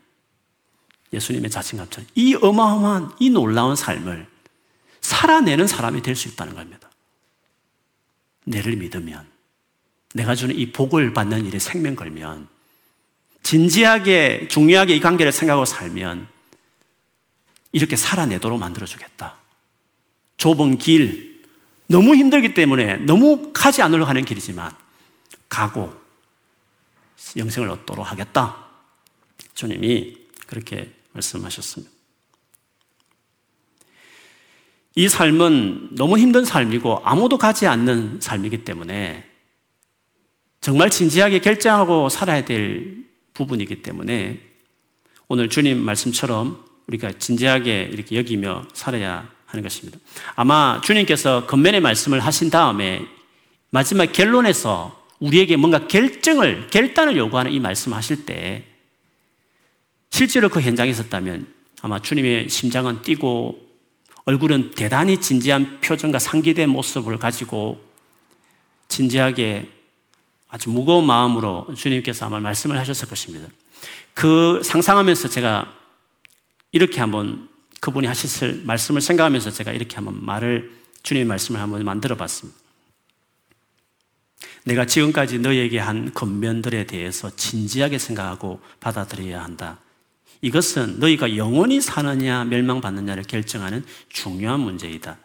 예수님의 1.14 1.50
자신감처럼 1.50 2.06
이 2.14 2.34
어마어마한 2.34 3.12
이 3.20 3.30
놀라운 3.30 3.76
삶을 3.76 4.26
살아내는 5.00 5.66
사람이 5.66 6.02
될 6.02 6.16
수 6.16 6.28
있다는 6.28 6.54
겁니다. 6.54 6.90
내를 8.44 8.76
믿으면 8.76 9.26
내가 10.14 10.34
주는 10.34 10.54
이 10.54 10.70
복을 10.72 11.12
받는 11.12 11.46
일에 11.46 11.58
생명 11.58 11.96
걸면 11.96 12.48
진지하게 13.42 14.48
중요하게 14.48 14.96
이 14.96 15.00
관계를 15.00 15.32
생각하고 15.32 15.64
살면 15.64 16.28
이렇게 17.72 17.96
살아내도록 17.96 18.58
만들어주겠다. 18.58 19.36
좁은 20.36 20.78
길, 20.78 21.42
너무 21.86 22.14
힘들기 22.14 22.54
때문에 22.54 22.98
너무 22.98 23.52
가지 23.52 23.82
않으려고 23.82 24.08
하는 24.08 24.24
길이지만 24.24 24.72
가고 25.48 25.92
영생을 27.36 27.68
얻도록 27.70 28.10
하겠다. 28.10 28.64
주님이 29.54 30.16
그렇게 30.46 30.92
말씀하셨습니다. 31.14 31.92
이 34.96 35.08
삶은 35.08 35.96
너무 35.96 36.18
힘든 36.18 36.44
삶이고 36.44 37.00
아무도 37.04 37.36
가지 37.36 37.66
않는 37.66 38.20
삶이기 38.20 38.64
때문에 38.64 39.24
정말 40.60 40.88
진지하게 40.88 41.40
결정하고 41.40 42.08
살아야 42.08 42.44
될 42.44 43.04
부분이기 43.34 43.82
때문에 43.82 44.40
오늘 45.26 45.48
주님 45.48 45.78
말씀처럼 45.78 46.64
우리가 46.86 47.12
진지하게 47.18 47.90
이렇게 47.92 48.16
여기며 48.16 48.68
살아야 48.72 49.28
하는 49.46 49.62
것입니다. 49.62 49.98
아마 50.36 50.80
주님께서 50.82 51.46
겉면의 51.46 51.80
말씀을 51.80 52.20
하신 52.20 52.50
다음에 52.50 53.04
마지막 53.70 54.12
결론에서 54.12 55.04
우리에게 55.18 55.56
뭔가 55.56 55.88
결정을, 55.88 56.68
결단을 56.68 57.16
요구하는 57.16 57.50
이 57.50 57.58
말씀 57.58 57.92
하실 57.92 58.26
때 58.26 58.64
실제로 60.14 60.48
그 60.48 60.60
현장에 60.60 60.90
있었다면 60.90 61.44
아마 61.82 61.98
주님의 61.98 62.48
심장은 62.48 63.02
뛰고 63.02 63.60
얼굴은 64.26 64.70
대단히 64.76 65.20
진지한 65.20 65.80
표정과 65.80 66.20
상기된 66.20 66.70
모습을 66.70 67.18
가지고 67.18 67.84
진지하게 68.86 69.68
아주 70.48 70.70
무거운 70.70 71.04
마음으로 71.04 71.66
주님께서 71.76 72.26
아마 72.26 72.38
말씀을 72.38 72.78
하셨을 72.78 73.08
것입니다. 73.08 73.48
그 74.14 74.62
상상하면서 74.62 75.26
제가 75.30 75.74
이렇게 76.70 77.00
한번 77.00 77.48
그분이 77.80 78.06
하셨을 78.06 78.62
말씀을 78.64 79.00
생각하면서 79.00 79.50
제가 79.50 79.72
이렇게 79.72 79.96
한번 79.96 80.24
말을 80.24 80.70
주님의 81.02 81.26
말씀을 81.26 81.60
한번 81.60 81.84
만들어 81.84 82.16
봤습니다. 82.16 82.56
내가 84.62 84.86
지금까지 84.86 85.40
너에게 85.40 85.80
한 85.80 86.14
겉면들에 86.14 86.86
대해서 86.86 87.34
진지하게 87.34 87.98
생각하고 87.98 88.60
받아들여야 88.78 89.42
한다. 89.42 89.80
이것은 90.44 90.98
너희가 91.00 91.38
영원히 91.38 91.80
사느냐 91.80 92.44
멸망받느냐를 92.44 93.22
결정하는 93.22 93.82
중요한 94.10 94.60
문제이다. 94.60 95.16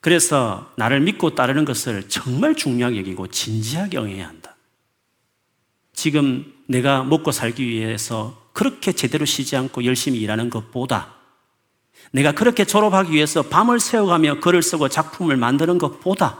그래서 0.00 0.72
나를 0.76 1.00
믿고 1.00 1.34
따르는 1.34 1.66
것을 1.66 2.08
정말 2.08 2.54
중요하게 2.54 2.96
여기고 3.00 3.26
진지하게 3.26 3.98
응해야 3.98 4.26
한다. 4.26 4.56
지금 5.92 6.50
내가 6.66 7.04
먹고 7.04 7.30
살기 7.30 7.68
위해서 7.68 8.48
그렇게 8.54 8.92
제대로 8.92 9.26
쉬지 9.26 9.54
않고 9.54 9.84
열심히 9.84 10.20
일하는 10.20 10.48
것보다 10.48 11.14
내가 12.10 12.32
그렇게 12.32 12.64
졸업하기 12.64 13.12
위해서 13.12 13.42
밤을 13.42 13.80
새워가며 13.80 14.40
글을 14.40 14.62
쓰고 14.62 14.88
작품을 14.88 15.36
만드는 15.36 15.76
것보다 15.76 16.38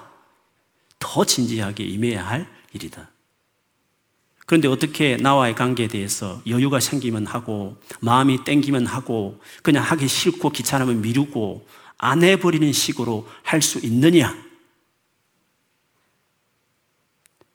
더 0.99 1.27
진지하게 1.27 1.85
임해야 1.85 2.27
할 2.27 2.49
일이다. 2.73 3.11
그런데 4.47 4.69
어떻게 4.69 5.17
나와의 5.17 5.55
관계에 5.55 5.89
대해서 5.89 6.43
여유가 6.47 6.81
생기면 6.81 7.27
하고 7.27 7.77
마음이 8.01 8.45
땡기면 8.45 8.87
하고 8.87 9.41
그냥 9.63 9.85
하기 9.85 10.09
싫고 10.09 10.51
귀찮으면 10.51 11.01
미루고 11.01 11.67
안 11.99 12.25
해버리는 12.25 12.73
식으로 12.73 13.29
할 13.43 13.63
수 13.63 13.79
있느냐? 13.79 14.37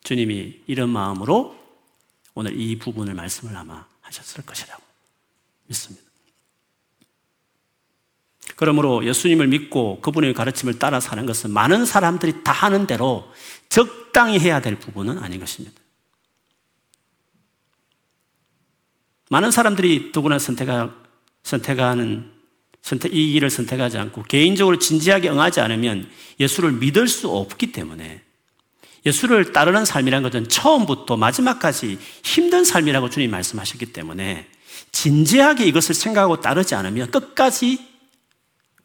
주님이 0.04 0.62
이런 0.67 0.89
마음으로 0.89 1.58
오늘 2.34 2.58
이 2.58 2.78
부분을 2.78 3.13
말씀을 3.13 3.56
아마 3.58 3.86
하셨을 4.02 4.45
것이라고 4.45 4.82
믿습니다. 5.65 6.08
그러므로 8.56 9.06
예수님을 9.06 9.47
믿고 9.47 10.00
그분의 10.00 10.34
가르침을 10.34 10.80
따라 10.80 11.02
사는 11.02 11.26
것은 11.26 11.52
많은 11.52 11.86
사람들이 11.86 12.43
다 12.43 12.54
하는 12.54 12.88
대로 12.88 13.30
적당히 13.67 14.39
해야 14.39 14.62
될 14.62 14.80
부분은 14.80 15.17
아닌 15.17 15.41
것입니다. 15.41 15.80
많은 19.30 19.52
사람들이 19.52 20.12
누구나 20.13 20.40
선택하, 20.40 20.92
선택하는 21.44 22.32
선택, 22.82 23.13
이 23.13 23.34
길을 23.34 23.50
선택하지 23.50 23.98
않고 23.98 24.24
개인적으로 24.24 24.80
진지하게 24.80 25.30
응하지 25.30 25.60
않으면 25.60 26.10
예수를 26.40 26.72
믿을 26.74 27.08
수 27.08 27.30
없기 27.30 27.72
때문에 27.72 28.22
예수를 29.06 29.54
따르는 29.54 29.86
삶이란 29.86 30.24
것은 30.24 30.50
처음부터 30.50 31.18
마지막까지 31.18 31.98
힘든 32.24 32.63
삶이라고 32.63 33.10
주님 33.10 33.32
말씀하셨기 33.32 33.88
때문에 33.88 34.48
진지하게 34.92 35.66
이것을 35.66 35.96
생각하고 35.96 36.42
따르지 36.42 36.76
않으면 36.76 37.12
끝까지 37.12 37.80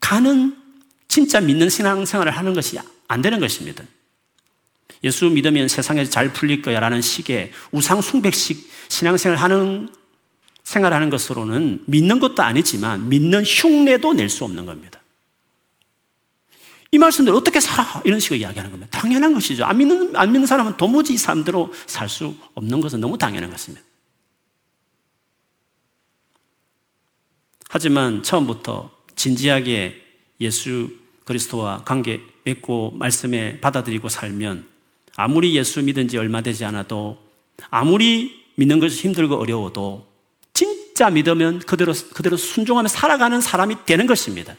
가는 0.00 0.56
진짜 1.08 1.40
믿는 1.40 1.68
신앙생활을 1.68 2.32
하는 2.32 2.54
것이 2.54 2.78
안 3.08 3.22
되는 3.22 3.40
것입니다. 3.40 3.84
예수 5.04 5.26
믿으면 5.26 5.68
세상에서 5.68 6.10
잘 6.10 6.32
풀릴 6.32 6.62
거야 6.62 6.80
라는 6.80 7.00
식의 7.00 7.52
우상숭배식 7.72 8.70
신앙생활을 8.88 9.42
하는 9.42 9.88
생활하는 10.72 11.10
것으로는 11.10 11.84
믿는 11.86 12.18
것도 12.18 12.42
아니지만 12.42 13.08
믿는 13.08 13.44
흉내도 13.44 14.14
낼 14.14 14.28
수 14.28 14.44
없는 14.44 14.64
겁니다. 14.64 15.00
이 16.90 16.98
말씀들 16.98 17.34
어떻게 17.34 17.60
살아? 17.60 18.02
이런 18.04 18.20
식으로 18.20 18.38
이야기하는 18.38 18.70
겁니다. 18.70 18.98
당연한 18.98 19.34
것이죠. 19.34 19.64
안 19.64 19.78
믿는, 19.78 20.16
안 20.16 20.32
믿는 20.32 20.46
사람은 20.46 20.76
도무지 20.76 21.14
이 21.14 21.16
사람대로 21.16 21.72
살 21.86 22.08
수 22.08 22.34
없는 22.54 22.80
것은 22.80 23.00
너무 23.00 23.18
당연한 23.18 23.50
것입니다. 23.50 23.84
하지만 27.68 28.22
처음부터 28.22 28.90
진지하게 29.16 30.02
예수 30.40 30.90
그리스도와 31.24 31.82
관계 31.84 32.20
맺고 32.44 32.92
말씀에 32.96 33.60
받아들이고 33.60 34.08
살면 34.08 34.66
아무리 35.16 35.54
예수 35.56 35.82
믿은 35.82 36.08
지 36.08 36.18
얼마 36.18 36.40
되지 36.42 36.64
않아도 36.64 37.18
아무리 37.70 38.42
믿는 38.56 38.80
것이 38.80 39.02
힘들고 39.02 39.36
어려워도 39.36 40.11
진짜 40.94 41.08
믿으면 41.08 41.60
그대로, 41.60 41.94
그대로 42.12 42.36
순종하며 42.36 42.88
살아가는 42.88 43.40
사람이 43.40 43.86
되는 43.86 44.06
것입니다. 44.06 44.54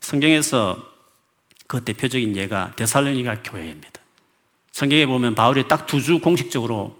성경에서 0.00 0.82
그 1.66 1.84
대표적인 1.84 2.34
예가 2.36 2.72
데살로니가 2.76 3.42
교회입니다. 3.42 4.00
성경에 4.72 5.04
보면 5.04 5.34
바울이 5.34 5.68
딱 5.68 5.86
두 5.86 6.00
주 6.00 6.18
공식적으로 6.18 6.98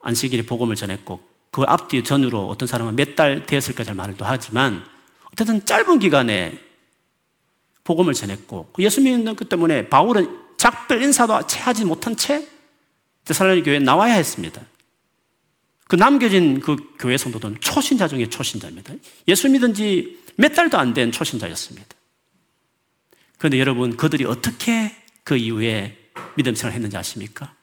안식일에 0.00 0.46
복음을 0.46 0.76
전했고 0.76 1.20
그 1.50 1.62
앞뒤 1.66 2.04
전으로 2.04 2.46
어떤 2.48 2.68
사람은 2.68 2.94
몇 2.94 3.16
달 3.16 3.44
되었을까 3.44 3.82
잘 3.82 3.96
말도 3.96 4.24
하지만 4.24 4.84
어쨌든 5.32 5.64
짧은 5.66 5.98
기간에 5.98 6.58
복음을 7.82 8.14
전했고 8.14 8.70
그 8.72 8.84
예수 8.84 9.00
믿는 9.00 9.34
것 9.34 9.48
때문에 9.48 9.88
바울은 9.88 10.38
작별 10.56 11.02
인사도 11.02 11.44
채 11.48 11.58
하지 11.60 11.84
못한 11.84 12.16
채 12.16 12.46
데살로니 13.24 13.64
교회에 13.64 13.80
나와야 13.80 14.14
했습니다. 14.14 14.62
그 15.90 15.96
남겨진 15.96 16.60
그 16.60 16.76
교회 17.00 17.16
성도들은 17.16 17.56
초신자 17.58 18.06
중에 18.06 18.28
초신자입니다. 18.28 18.94
예수 19.26 19.48
믿은 19.50 19.74
지 19.74 20.20
몇 20.36 20.54
달도 20.54 20.78
안 20.78 20.94
된 20.94 21.12
초신자였습니다. 21.12 21.88
그런데 23.36 23.58
여러분, 23.58 23.96
그들이 23.96 24.24
어떻게 24.24 24.94
그 25.22 25.36
이후에 25.36 25.98
믿음 26.34 26.54
생활을 26.54 26.74
했는지 26.74 26.96
아십니까? 26.96 27.54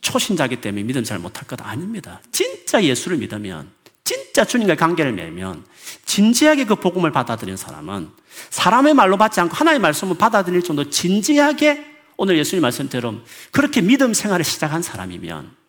초신자기 0.00 0.62
때문에 0.62 0.84
믿음 0.84 1.04
잘 1.04 1.18
못할 1.18 1.46
것 1.46 1.60
아닙니다. 1.60 2.22
진짜 2.32 2.82
예수를 2.82 3.18
믿으면, 3.18 3.70
진짜 4.04 4.44
주님과의 4.44 4.76
관계를 4.78 5.12
맺으면, 5.12 5.66
진지하게 6.06 6.64
그 6.64 6.76
복음을 6.76 7.12
받아들인 7.12 7.56
사람은 7.56 8.08
사람의 8.50 8.94
말로 8.94 9.18
받지 9.18 9.40
않고 9.40 9.54
하나의 9.54 9.78
말씀을 9.80 10.16
받아들일 10.16 10.62
정도 10.62 10.88
진지하게 10.88 11.84
오늘 12.16 12.38
예수님 12.38 12.62
말씀처럼 12.62 13.24
그렇게 13.50 13.82
믿음 13.82 14.14
생활을 14.14 14.44
시작한 14.44 14.80
사람이면 14.80 15.65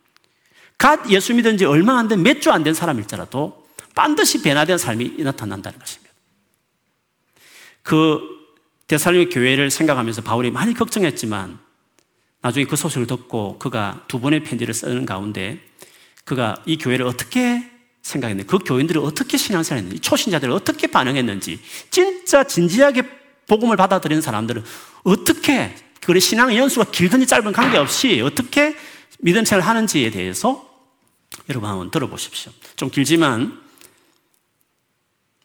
갓 0.78 1.10
예수 1.10 1.34
믿은 1.34 1.58
지 1.58 1.64
얼마 1.64 1.98
안 1.98 2.08
된, 2.08 2.22
몇 2.22 2.40
주 2.40 2.50
안 2.52 2.62
된 2.62 2.72
사람일지라도 2.72 3.66
반드시 3.94 4.42
변화된 4.42 4.78
삶이 4.78 5.16
나타난다는 5.18 5.78
것입니다. 5.78 6.12
그 7.82 8.20
대살로니 8.86 9.28
교회를 9.28 9.70
생각하면서 9.70 10.22
바울이 10.22 10.50
많이 10.50 10.72
걱정했지만 10.74 11.58
나중에 12.40 12.64
그 12.66 12.76
소식을 12.76 13.06
듣고 13.08 13.58
그가 13.58 14.04
두 14.06 14.20
번의 14.20 14.44
편지를 14.44 14.72
쓰는 14.72 15.04
가운데 15.04 15.60
그가 16.24 16.56
이 16.64 16.78
교회를 16.78 17.06
어떻게 17.06 17.68
생각했는지, 18.02 18.46
그 18.46 18.58
교인들이 18.58 18.98
어떻게 19.00 19.36
신앙생활 19.36 19.82
했는지, 19.82 20.00
초신자들이 20.00 20.52
어떻게 20.52 20.86
반응했는지, 20.86 21.60
진짜 21.90 22.44
진지하게 22.44 23.02
복음을 23.48 23.76
받아들이는 23.76 24.22
사람들은 24.22 24.62
어떻게, 25.02 25.74
그래 26.02 26.20
신앙의 26.20 26.56
연수가 26.56 26.90
길든지 26.90 27.26
짧은 27.26 27.52
관계없이 27.52 28.20
어떻게 28.20 28.76
믿음 29.18 29.44
생활을 29.44 29.66
하는지에 29.68 30.10
대해서 30.10 30.67
여러분 31.48 31.68
한번 31.68 31.90
들어보십시오. 31.90 32.52
좀 32.76 32.90
길지만 32.90 33.60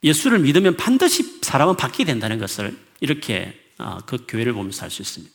예수를 0.04 0.40
믿으면 0.40 0.76
반드시 0.76 1.40
사람은 1.42 1.78
바뀌게 1.78 2.06
된다는 2.06 2.40
것을 2.40 2.78
이렇게 3.00 3.60
어, 3.78 3.98
그 4.06 4.26
교회를 4.28 4.54
보면서 4.54 4.84
알 4.84 4.92
수 4.92 5.02
있습니다. 5.02 5.34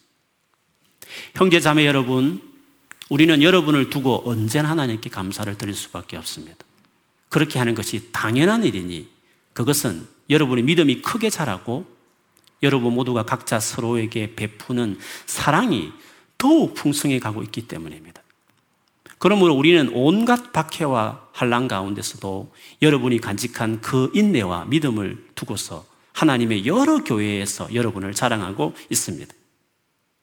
형제 1.35 1.61
자매 1.61 1.87
여러분, 1.87 2.43
우리는 3.09 3.43
여러분을 3.43 3.89
두고 3.91 4.29
언제나 4.29 4.71
하나님께 4.71 5.09
감사를 5.09 5.57
드릴 5.57 5.75
수밖에 5.75 6.17
없습니다. 6.17 6.57
그렇게 7.29 7.59
하는 7.59 7.75
것이 7.75 8.11
당연한 8.13 8.65
일이니 8.65 9.09
그것은 9.55 10.07
여러분의 10.31 10.65
믿음이 10.65 11.03
크게 11.03 11.31
자라고 11.31 11.87
여러분 12.63 12.95
모두가 12.95 13.25
각자 13.25 13.61
서로에게 13.61 14.35
베푸는 14.35 14.99
사랑이 15.27 15.93
더욱 16.37 16.75
풍성해 16.75 17.19
가고 17.19 17.43
있기 17.43 17.67
때문입니다. 17.67 18.23
그러므로 19.19 19.55
우리는 19.55 19.91
온갖 19.93 20.53
박해와 20.53 21.29
한란 21.33 21.69
가운데서도 21.69 22.53
여러분이 22.83 23.21
간직한 23.21 23.81
그 23.81 24.11
인내와 24.15 24.67
믿음을 24.67 25.27
두고서 25.35 25.87
하나님의 26.13 26.67
여러 26.67 27.03
교회에서 27.05 27.75
여러분을 27.75 28.15
자랑하고 28.15 28.75
있습니다. 28.91 29.33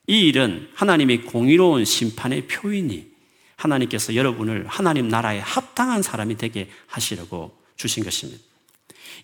이 0.08 0.28
일은 0.28 0.70
하나님의 0.76 1.24
공의로운 1.24 1.86
심판의 1.86 2.48
표인이 2.48 3.08
하나님께서 3.56 4.16
여러분을 4.16 4.66
하나님 4.68 5.08
나라에 5.08 5.39
합당한 5.39 6.02
사람이 6.02 6.38
되게 6.38 6.70
하시려고 6.88 7.58
주신 7.76 8.04
것입니다. 8.04 8.43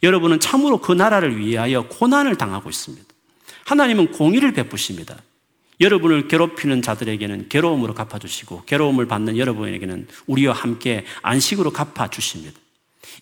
여러분은 0.03 0.39
참으로 0.39 0.79
그 0.79 0.91
나라를 0.93 1.37
위하여 1.37 1.87
고난을 1.87 2.37
당하고 2.37 2.69
있습니다. 2.69 3.05
하나님은 3.65 4.11
공의를 4.11 4.53
베푸십니다. 4.53 5.21
여러분을 5.81 6.27
괴롭히는 6.27 6.81
자들에게는 6.81 7.49
괴로움으로 7.49 7.93
갚아주시고 7.95 8.63
괴로움을 8.65 9.07
받는 9.07 9.37
여러분에게는 9.37 10.07
우리와 10.27 10.53
함께 10.53 11.05
안식으로 11.23 11.71
갚아주십니다. 11.71 12.59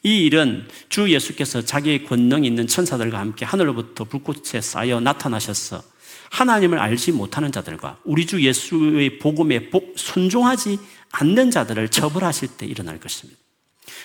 이 0.03 0.25
일은 0.25 0.67
주 0.89 1.09
예수께서 1.09 1.61
자기의 1.61 2.03
권능 2.05 2.45
있는 2.45 2.67
천사들과 2.67 3.17
함께 3.17 3.45
하늘로부터 3.45 4.03
불꽃에 4.03 4.61
쌓여 4.61 4.99
나타나셔서 4.99 5.81
하나님을 6.31 6.77
알지 6.77 7.13
못하는 7.13 7.51
자들과 7.51 7.97
우리 8.03 8.25
주 8.27 8.43
예수의 8.43 9.19
복음에 9.19 9.69
순종하지 9.95 10.77
않는 11.11 11.49
자들을 11.51 11.89
처벌하실 11.89 12.49
때 12.57 12.65
일어날 12.65 12.99
것입니다. 12.99 13.39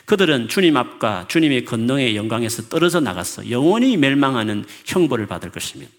그들은 0.07 0.49
주님 0.49 0.77
앞과 0.77 1.27
주님의 1.29 1.65
권능의 1.65 2.17
영광에서 2.17 2.69
떨어져 2.69 3.01
나가서 3.01 3.51
영원히 3.51 3.97
멸망하는 3.97 4.65
형벌을 4.87 5.27
받을 5.27 5.51
것입니다. 5.51 5.93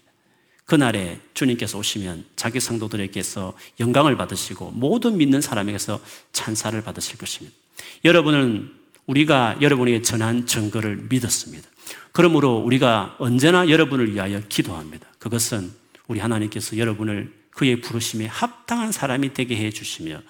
그날에 0.66 1.20
주님께서 1.32 1.78
오시면 1.78 2.24
자기 2.34 2.58
성도들에게서 2.60 3.56
영광을 3.80 4.16
받으시고 4.16 4.72
모든 4.72 5.16
믿는 5.16 5.40
사람에게서 5.40 6.00
찬사를 6.32 6.80
받으실 6.82 7.18
것입니다. 7.18 7.56
여러분은 8.04 8.72
우리가 9.06 9.58
여러분에게 9.60 10.02
전한 10.02 10.46
증거를 10.46 11.06
믿었습니다. 11.08 11.68
그러므로 12.10 12.56
우리가 12.56 13.14
언제나 13.18 13.68
여러분을 13.68 14.12
위하여 14.12 14.40
기도합니다. 14.48 15.06
그것은 15.20 15.70
우리 16.08 16.18
하나님께서 16.18 16.76
여러분을 16.76 17.32
그의 17.50 17.80
부르심에 17.80 18.26
합당한 18.26 18.90
사람이 18.90 19.34
되게 19.34 19.56
해 19.56 19.70
주시며 19.70 20.20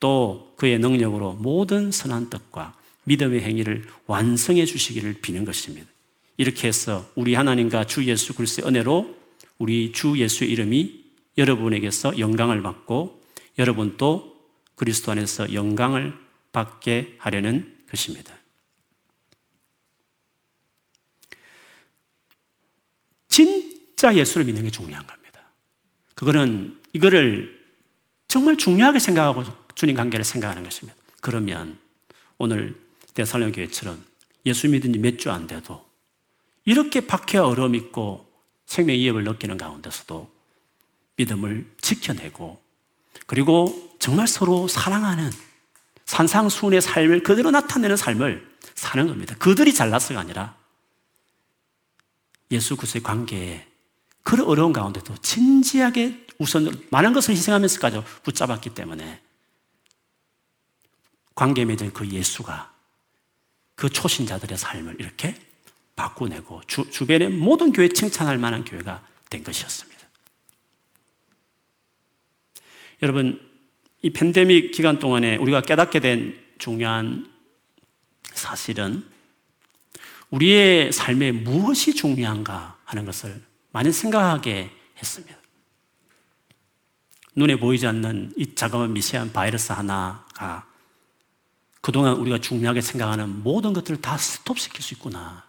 또 0.00 0.54
그의 0.56 0.80
능력으로 0.80 1.34
모든 1.34 1.92
선한 1.92 2.30
뜻과 2.30 2.74
믿음의 3.04 3.42
행위를 3.42 3.86
완성해 4.06 4.64
주시기를 4.64 5.20
비는 5.22 5.44
것입니다. 5.44 5.86
이렇게 6.36 6.66
해서 6.66 7.08
우리 7.14 7.34
하나님과 7.34 7.84
주 7.84 8.04
예수 8.06 8.34
그리스도의 8.34 8.68
은혜로 8.68 9.23
우리 9.58 9.92
주 9.92 10.18
예수의 10.18 10.50
이름이 10.50 11.04
여러분에게서 11.38 12.18
영광을 12.18 12.62
받고 12.62 13.22
여러분도 13.58 14.34
그리스도 14.74 15.12
안에서 15.12 15.52
영광을 15.52 16.14
받게 16.52 17.16
하려는 17.18 17.84
것입니다. 17.90 18.34
진짜 23.28 24.14
예수를 24.14 24.46
믿는 24.46 24.62
게 24.64 24.70
중요한 24.70 25.06
겁니다. 25.06 25.40
그거는 26.14 26.80
이거를 26.92 27.64
정말 28.28 28.56
중요하게 28.56 28.98
생각하고 28.98 29.44
주님 29.74 29.96
관계를 29.96 30.24
생각하는 30.24 30.62
것입니다. 30.62 30.98
그러면 31.20 31.78
오늘 32.38 32.80
대살로 33.14 33.50
교회처럼 33.52 34.04
예수 34.46 34.68
믿은 34.68 34.92
지 34.92 34.98
몇 34.98 35.18
주 35.18 35.30
안 35.30 35.46
돼도 35.46 35.84
이렇게 36.64 37.06
박해와 37.06 37.48
어려움 37.48 37.74
있고 37.74 38.26
생명의 38.66 39.00
위협을 39.00 39.24
느끼는 39.24 39.56
가운데서도 39.56 40.30
믿음을 41.16 41.70
지켜내고 41.80 42.60
그리고 43.26 43.96
정말 43.98 44.26
서로 44.26 44.68
사랑하는 44.68 45.30
산상수훈의 46.06 46.80
삶을 46.80 47.22
그대로 47.22 47.50
나타내는 47.50 47.96
삶을 47.96 48.54
사는 48.74 49.06
겁니다. 49.06 49.34
그들이 49.38 49.72
잘났어가 49.72 50.20
아니라 50.20 50.56
예수 52.50 52.76
그리스도의 52.76 53.02
관계에 53.02 53.66
그런 54.22 54.46
어려운 54.46 54.72
가운데도 54.72 55.16
진지하게 55.18 56.26
우선 56.38 56.70
많은 56.90 57.12
것을 57.12 57.34
희생하면서까지 57.34 58.02
붙잡았기 58.22 58.74
때문에 58.74 59.22
관계 61.34 61.64
맺은 61.64 61.92
그 61.92 62.08
예수가 62.08 62.72
그 63.76 63.88
초신자들의 63.88 64.56
삶을 64.56 64.96
이렇게 64.98 65.36
바꾸내고 65.96 66.62
주, 66.66 66.90
주변의 66.90 67.30
모든 67.30 67.72
교회 67.72 67.88
칭찬할 67.88 68.38
만한 68.38 68.64
교회가 68.64 69.06
된 69.30 69.44
것이었습니다. 69.44 69.94
여러분, 73.02 73.40
이 74.02 74.10
팬데믹 74.10 74.72
기간 74.72 74.98
동안에 74.98 75.36
우리가 75.36 75.62
깨닫게 75.62 76.00
된 76.00 76.38
중요한 76.58 77.30
사실은 78.32 79.04
우리의 80.30 80.92
삶에 80.92 81.32
무엇이 81.32 81.94
중요한가 81.94 82.78
하는 82.84 83.04
것을 83.04 83.42
많이 83.70 83.92
생각하게 83.92 84.70
했습니다. 84.98 85.36
눈에 87.36 87.56
보이지 87.56 87.86
않는 87.86 88.32
이 88.36 88.54
자그마한 88.54 88.92
미세한 88.92 89.32
바이러스 89.32 89.72
하나가 89.72 90.66
그동안 91.80 92.14
우리가 92.14 92.38
중요하게 92.38 92.80
생각하는 92.80 93.42
모든 93.42 93.72
것들을 93.72 94.00
다 94.00 94.16
스톱시킬 94.16 94.82
수 94.82 94.94
있구나. 94.94 95.43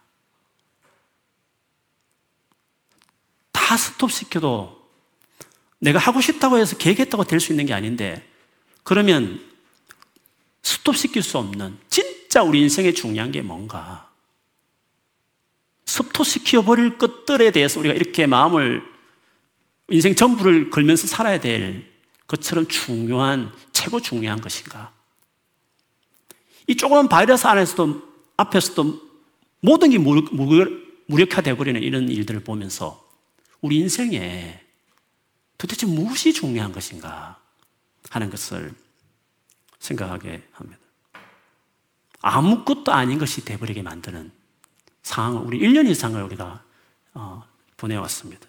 다 3.65 3.77
스톱시켜도 3.77 4.79
내가 5.79 5.97
하고 5.97 6.21
싶다고 6.21 6.59
해서 6.59 6.77
계획했다고 6.77 7.23
될 7.23 7.39
수 7.39 7.51
있는 7.51 7.65
게 7.65 7.73
아닌데 7.73 8.23
그러면 8.83 9.43
스톱시킬 10.61 11.23
수 11.23 11.39
없는 11.39 11.75
진짜 11.89 12.43
우리 12.43 12.61
인생에 12.61 12.93
중요한 12.93 13.31
게 13.31 13.41
뭔가 13.41 14.07
스톱시켜 15.87 16.61
버릴 16.61 16.99
것들에 16.99 17.49
대해서 17.49 17.79
우리가 17.79 17.95
이렇게 17.95 18.27
마음을 18.27 18.83
인생 19.89 20.13
전부를 20.13 20.69
걸면서 20.69 21.07
살아야 21.07 21.39
될 21.39 21.91
것처럼 22.27 22.67
중요한 22.67 23.51
최고 23.73 23.99
중요한 23.99 24.41
것인가? 24.41 24.93
이 26.67 26.75
조그만 26.75 27.09
바이러스 27.09 27.47
안에서도 27.47 28.03
앞에서도 28.37 29.01
모든 29.61 29.89
게 29.89 29.97
무력화되어 29.97 31.55
버리는 31.55 31.81
이런 31.81 32.09
일들을 32.09 32.41
보면서 32.41 33.04
우리 33.61 33.77
인생에 33.77 34.61
도대체 35.57 35.85
무엇이 35.85 36.33
중요한 36.33 36.71
것인가 36.71 37.39
하는 38.09 38.29
것을 38.29 38.73
생각하게 39.79 40.47
합니다. 40.51 40.79
아무것도 42.21 42.91
아닌 42.91 43.19
것이 43.19 43.45
되버리게 43.45 43.81
만드는 43.81 44.31
상황을 45.03 45.45
우리 45.45 45.59
1년 45.59 45.87
이상을 45.87 46.21
우리가 46.23 46.63
어, 47.13 47.43
보내왔습니다. 47.77 48.47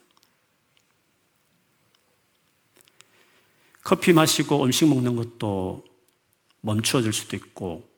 커피 3.83 4.13
마시고 4.13 4.65
음식 4.65 4.89
먹는 4.89 5.15
것도 5.15 5.85
멈추어질 6.63 7.13
수도 7.13 7.37
있고 7.37 7.89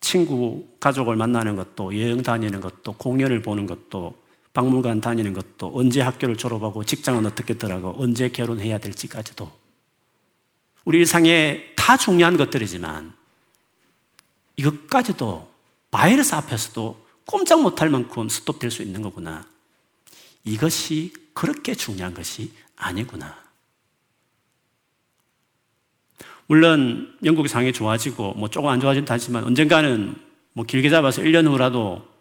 친구, 0.00 0.68
가족을 0.80 1.16
만나는 1.16 1.56
것도 1.56 1.98
여행 1.98 2.22
다니는 2.22 2.60
것도 2.60 2.94
공연을 2.94 3.42
보는 3.42 3.66
것도 3.66 4.23
박물관 4.54 5.00
다니는 5.00 5.34
것도 5.34 5.72
언제 5.74 6.00
학교를 6.00 6.36
졸업하고 6.36 6.84
직장은 6.84 7.26
어떻게 7.26 7.58
더라고 7.58 7.94
언제 7.98 8.28
결혼해야 8.28 8.78
될지까지도 8.78 9.50
우리 10.84 10.98
일상에 10.98 11.72
다 11.76 11.96
중요한 11.96 12.36
것들이지만 12.36 13.12
이것까지도 14.56 15.52
바이러스 15.90 16.34
앞에서도 16.34 17.04
꼼짝 17.26 17.62
못할 17.62 17.90
만큼 17.90 18.28
스톱될 18.28 18.70
수 18.70 18.82
있는 18.82 19.02
거구나. 19.02 19.46
이것이 20.44 21.12
그렇게 21.32 21.74
중요한 21.74 22.14
것이 22.14 22.52
아니구나. 22.76 23.42
물론 26.46 27.16
영국의 27.24 27.48
상황이 27.48 27.72
좋아지고 27.72 28.34
뭐 28.34 28.50
조금 28.50 28.68
안 28.68 28.78
좋아진다 28.78 29.14
하지만 29.14 29.44
언젠가는 29.44 30.14
뭐 30.52 30.64
길게 30.64 30.90
잡아서 30.90 31.22
1년 31.22 31.48
후라도 31.48 32.13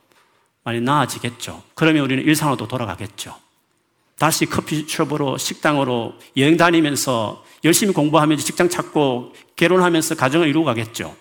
많이 0.64 0.80
나아지겠죠. 0.82 1.64
그러면 1.76 2.04
우리는 2.04 2.24
일상으로 2.24 2.68
돌아가겠죠. 2.68 3.38
다시 4.18 4.46
커피숍으로 4.46 5.38
식당으로 5.38 6.16
여행 6.38 6.56
다니면서 6.56 7.44
열심히 7.64 7.94
공부하면서 7.94 8.44
직장 8.44 8.70
찾고 8.70 9.34
결혼하면서 9.56 10.16
가정을 10.16 10.48
이루고 10.48 10.66
가겠죠. 10.66 11.16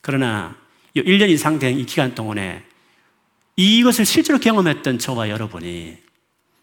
그러나 0.00 0.56
1년 0.96 1.30
이상 1.30 1.58
된 1.58 1.78
이 1.78 1.86
기간 1.86 2.14
동안에 2.14 2.64
이것을 3.56 4.04
실제로 4.06 4.38
경험했던 4.38 4.98
저와 4.98 5.28
여러분이 5.28 5.96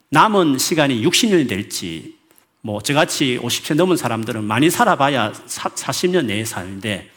남은 0.10 0.58
시간이 0.58 1.06
60년이 1.06 1.48
될지 1.48 2.18
뭐 2.62 2.82
저같이 2.82 3.40
50세 3.42 3.76
넘은 3.76 3.96
사람들은 3.96 4.44
많이 4.44 4.70
살아봐야 4.70 5.32
40년 5.32 6.26
내에 6.26 6.44
사는데 6.44 7.10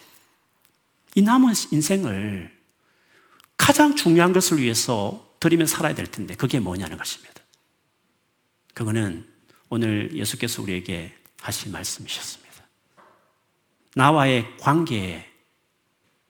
이 1.14 1.22
남은 1.22 1.54
인생을 1.72 2.50
가장 3.62 3.94
중요한 3.94 4.32
것을 4.32 4.58
위해서 4.60 5.36
드리면 5.38 5.68
살아야 5.68 5.94
될 5.94 6.08
텐데 6.08 6.34
그게 6.34 6.58
뭐냐는 6.58 6.96
것입니다. 6.96 7.40
그거는 8.74 9.24
오늘 9.68 10.10
예수께서 10.12 10.62
우리에게 10.62 11.14
하신 11.40 11.70
말씀이셨습니다. 11.70 12.52
나와의 13.94 14.56
관계에 14.58 15.30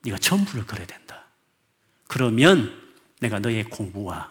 네가 0.03 0.19
전부를 0.19 0.67
걸어야 0.67 0.87
된다. 0.87 1.25
그러면 2.07 2.79
내가 3.21 3.39
너의 3.39 3.65
공부와 3.65 4.31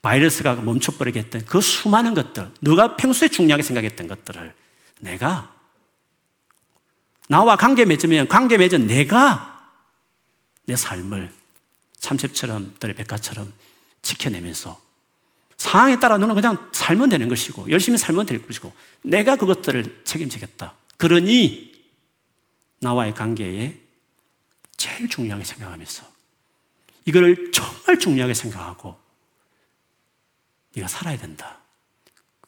바이러스가 0.00 0.54
멈춰버리겠던 0.54 1.44
그 1.44 1.60
수많은 1.60 2.14
것들, 2.14 2.50
너가 2.60 2.96
평소에 2.96 3.28
중요하게 3.28 3.62
생각했던 3.62 4.08
것들을 4.08 4.54
내가 5.00 5.54
나와 7.28 7.56
관계 7.56 7.84
맺으면 7.84 8.26
관계 8.28 8.56
맺은 8.56 8.86
내가 8.86 9.70
내 10.64 10.76
삶을 10.76 11.41
참새처럼 12.02 12.74
너의 12.80 12.94
백화처럼 12.94 13.52
지켜내면서 14.02 14.78
상황에 15.56 15.98
따라 16.00 16.18
너는 16.18 16.34
그냥 16.34 16.68
살면 16.72 17.08
되는 17.08 17.28
것이고 17.28 17.70
열심히 17.70 17.96
살면 17.96 18.26
될 18.26 18.44
것이고 18.44 18.72
내가 19.02 19.36
그것들을 19.36 20.02
책임지겠다. 20.04 20.74
그러니 20.96 21.72
나와의 22.80 23.14
관계에 23.14 23.78
제일 24.76 25.08
중요하게 25.08 25.44
생각하면서 25.44 26.04
이걸 27.04 27.52
정말 27.52 27.98
중요하게 28.00 28.34
생각하고 28.34 28.98
네가 30.74 30.88
살아야 30.88 31.16
된다. 31.16 31.58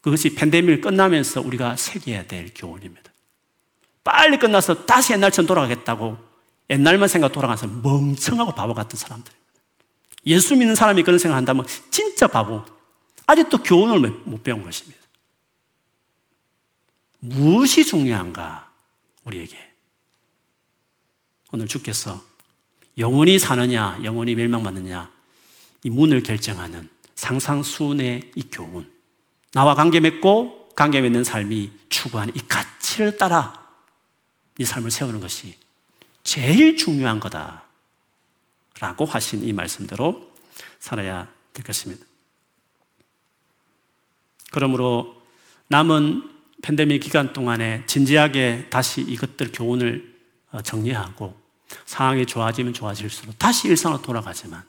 그것이 0.00 0.34
팬데믹을 0.34 0.80
끝나면서 0.80 1.40
우리가 1.40 1.76
새겨야 1.76 2.26
될 2.26 2.50
교훈입니다. 2.52 3.12
빨리 4.02 4.38
끝나서 4.38 4.84
다시 4.84 5.12
옛날처럼 5.12 5.46
돌아가겠다고 5.46 6.18
옛날만 6.70 7.09
생각 7.09 7.30
돌아가서 7.30 7.68
멍청하고 7.68 8.52
바보 8.52 8.74
같은 8.74 8.98
사람들. 8.98 9.43
예수 10.27 10.57
믿는 10.57 10.75
사람이 10.75 11.03
그런 11.03 11.18
생각 11.18 11.37
한다면 11.37 11.66
진짜 11.91 12.27
바보. 12.27 12.64
아직도 13.27 13.62
교훈을 13.62 14.11
못 14.25 14.43
배운 14.43 14.62
것입니다. 14.62 15.01
무엇이 17.20 17.85
중요한가, 17.85 18.70
우리에게? 19.25 19.57
오늘 21.53 21.66
주께서 21.66 22.22
영원히 22.99 23.39
사느냐, 23.39 23.99
영원히 24.05 24.35
멸망받느냐, 24.35 25.11
이 25.85 25.91
문을 25.91 26.22
결정하는 26.22 26.89
상상수훈의 27.14 28.33
이 28.35 28.43
교훈. 28.51 28.91
나와 29.53 29.75
관계 29.75 30.01
맺고 30.01 30.70
관계 30.75 31.01
맺는 31.01 31.25
삶이 31.25 31.70
추구하는 31.89 32.35
이 32.37 32.41
가치를 32.41 33.16
따라 33.16 33.64
이 34.59 34.64
삶을 34.64 34.91
세우는 34.91 35.20
것이 35.20 35.57
제일 36.22 36.77
중요한 36.77 37.20
거다. 37.20 37.64
라고 38.81 39.05
하신 39.05 39.45
이 39.45 39.53
말씀대로 39.53 40.33
살아야 40.79 41.29
될 41.53 41.64
것입니다. 41.64 42.05
그러므로 44.51 45.22
남은 45.68 46.31
팬데믹 46.62 47.03
기간 47.03 47.33
동안에 47.33 47.85
진지하게 47.87 48.68
다시 48.70 49.01
이것들 49.03 49.53
교훈을 49.53 50.14
어, 50.51 50.62
정리하고 50.62 51.39
상황이 51.85 52.27
좋아지면 52.27 52.72
좋아질수록 52.72 53.39
다시 53.39 53.68
일상으로 53.68 54.01
돌아가지만 54.03 54.62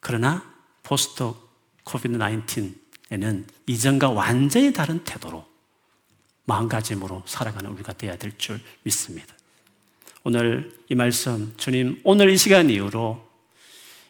그러나 0.00 0.44
post 0.82 1.32
COVID 1.84 2.18
19에는 2.18 3.46
이전과 3.66 4.10
완전히 4.10 4.72
다른 4.72 5.04
태도로 5.04 5.46
마음가짐으로 6.44 7.22
살아가는 7.26 7.70
우리가 7.70 7.92
되어야 7.92 8.16
될 8.16 8.36
줄 8.38 8.60
믿습니다. 8.82 9.37
오늘 10.30 10.70
이 10.90 10.94
말씀, 10.94 11.54
주님, 11.56 12.02
오늘 12.04 12.28
이 12.28 12.36
시간 12.36 12.68
이후로 12.68 13.26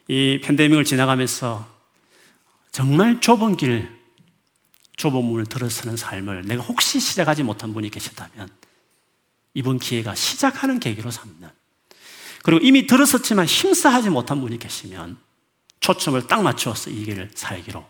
이 0.08 0.40
팬데믹을 0.42 0.82
지나가면서 0.82 1.64
정말 2.72 3.20
좁은 3.20 3.56
길, 3.56 3.88
좁은 4.96 5.24
문을 5.24 5.46
들어서는 5.46 5.96
삶을 5.96 6.42
내가 6.46 6.64
혹시 6.64 6.98
시작하지 6.98 7.44
못한 7.44 7.72
분이 7.72 7.90
계시다면 7.90 8.48
이번 9.54 9.78
기회가 9.78 10.16
시작하는 10.16 10.80
계기로 10.80 11.12
삼는. 11.12 11.50
그리고 12.42 12.66
이미 12.66 12.88
들었었지만 12.88 13.46
힘써하지 13.46 14.10
못한 14.10 14.40
분이 14.40 14.58
계시면 14.58 15.18
초점을 15.78 16.26
딱 16.26 16.42
맞추어서 16.42 16.90
이 16.90 17.04
길을 17.04 17.30
살기로 17.32 17.86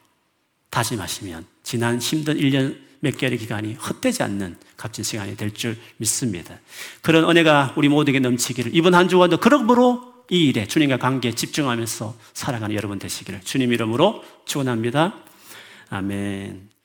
다짐하시면 0.68 1.46
지난 1.62 1.98
힘든 1.98 2.36
1년 2.36 2.87
몇 3.00 3.16
개월의 3.16 3.38
기간이 3.38 3.74
헛되지 3.74 4.22
않는 4.22 4.56
값진 4.76 5.04
시간이 5.04 5.36
될 5.36 5.52
줄 5.52 5.76
믿습니다. 5.98 6.58
그런 7.02 7.28
은혜가 7.28 7.74
우리 7.76 7.88
모두에게 7.88 8.20
넘치기를 8.20 8.74
이번 8.74 8.94
한 8.94 9.08
주간도 9.08 9.38
그러므로 9.38 10.14
이 10.30 10.48
일에 10.48 10.66
주님과 10.66 10.98
관계에 10.98 11.32
집중하면서 11.32 12.14
살아가는 12.34 12.74
여러분 12.76 12.98
되시기를 12.98 13.40
주님 13.42 13.72
이름으로 13.72 14.22
축원합니다. 14.44 15.14
아멘. 15.90 16.77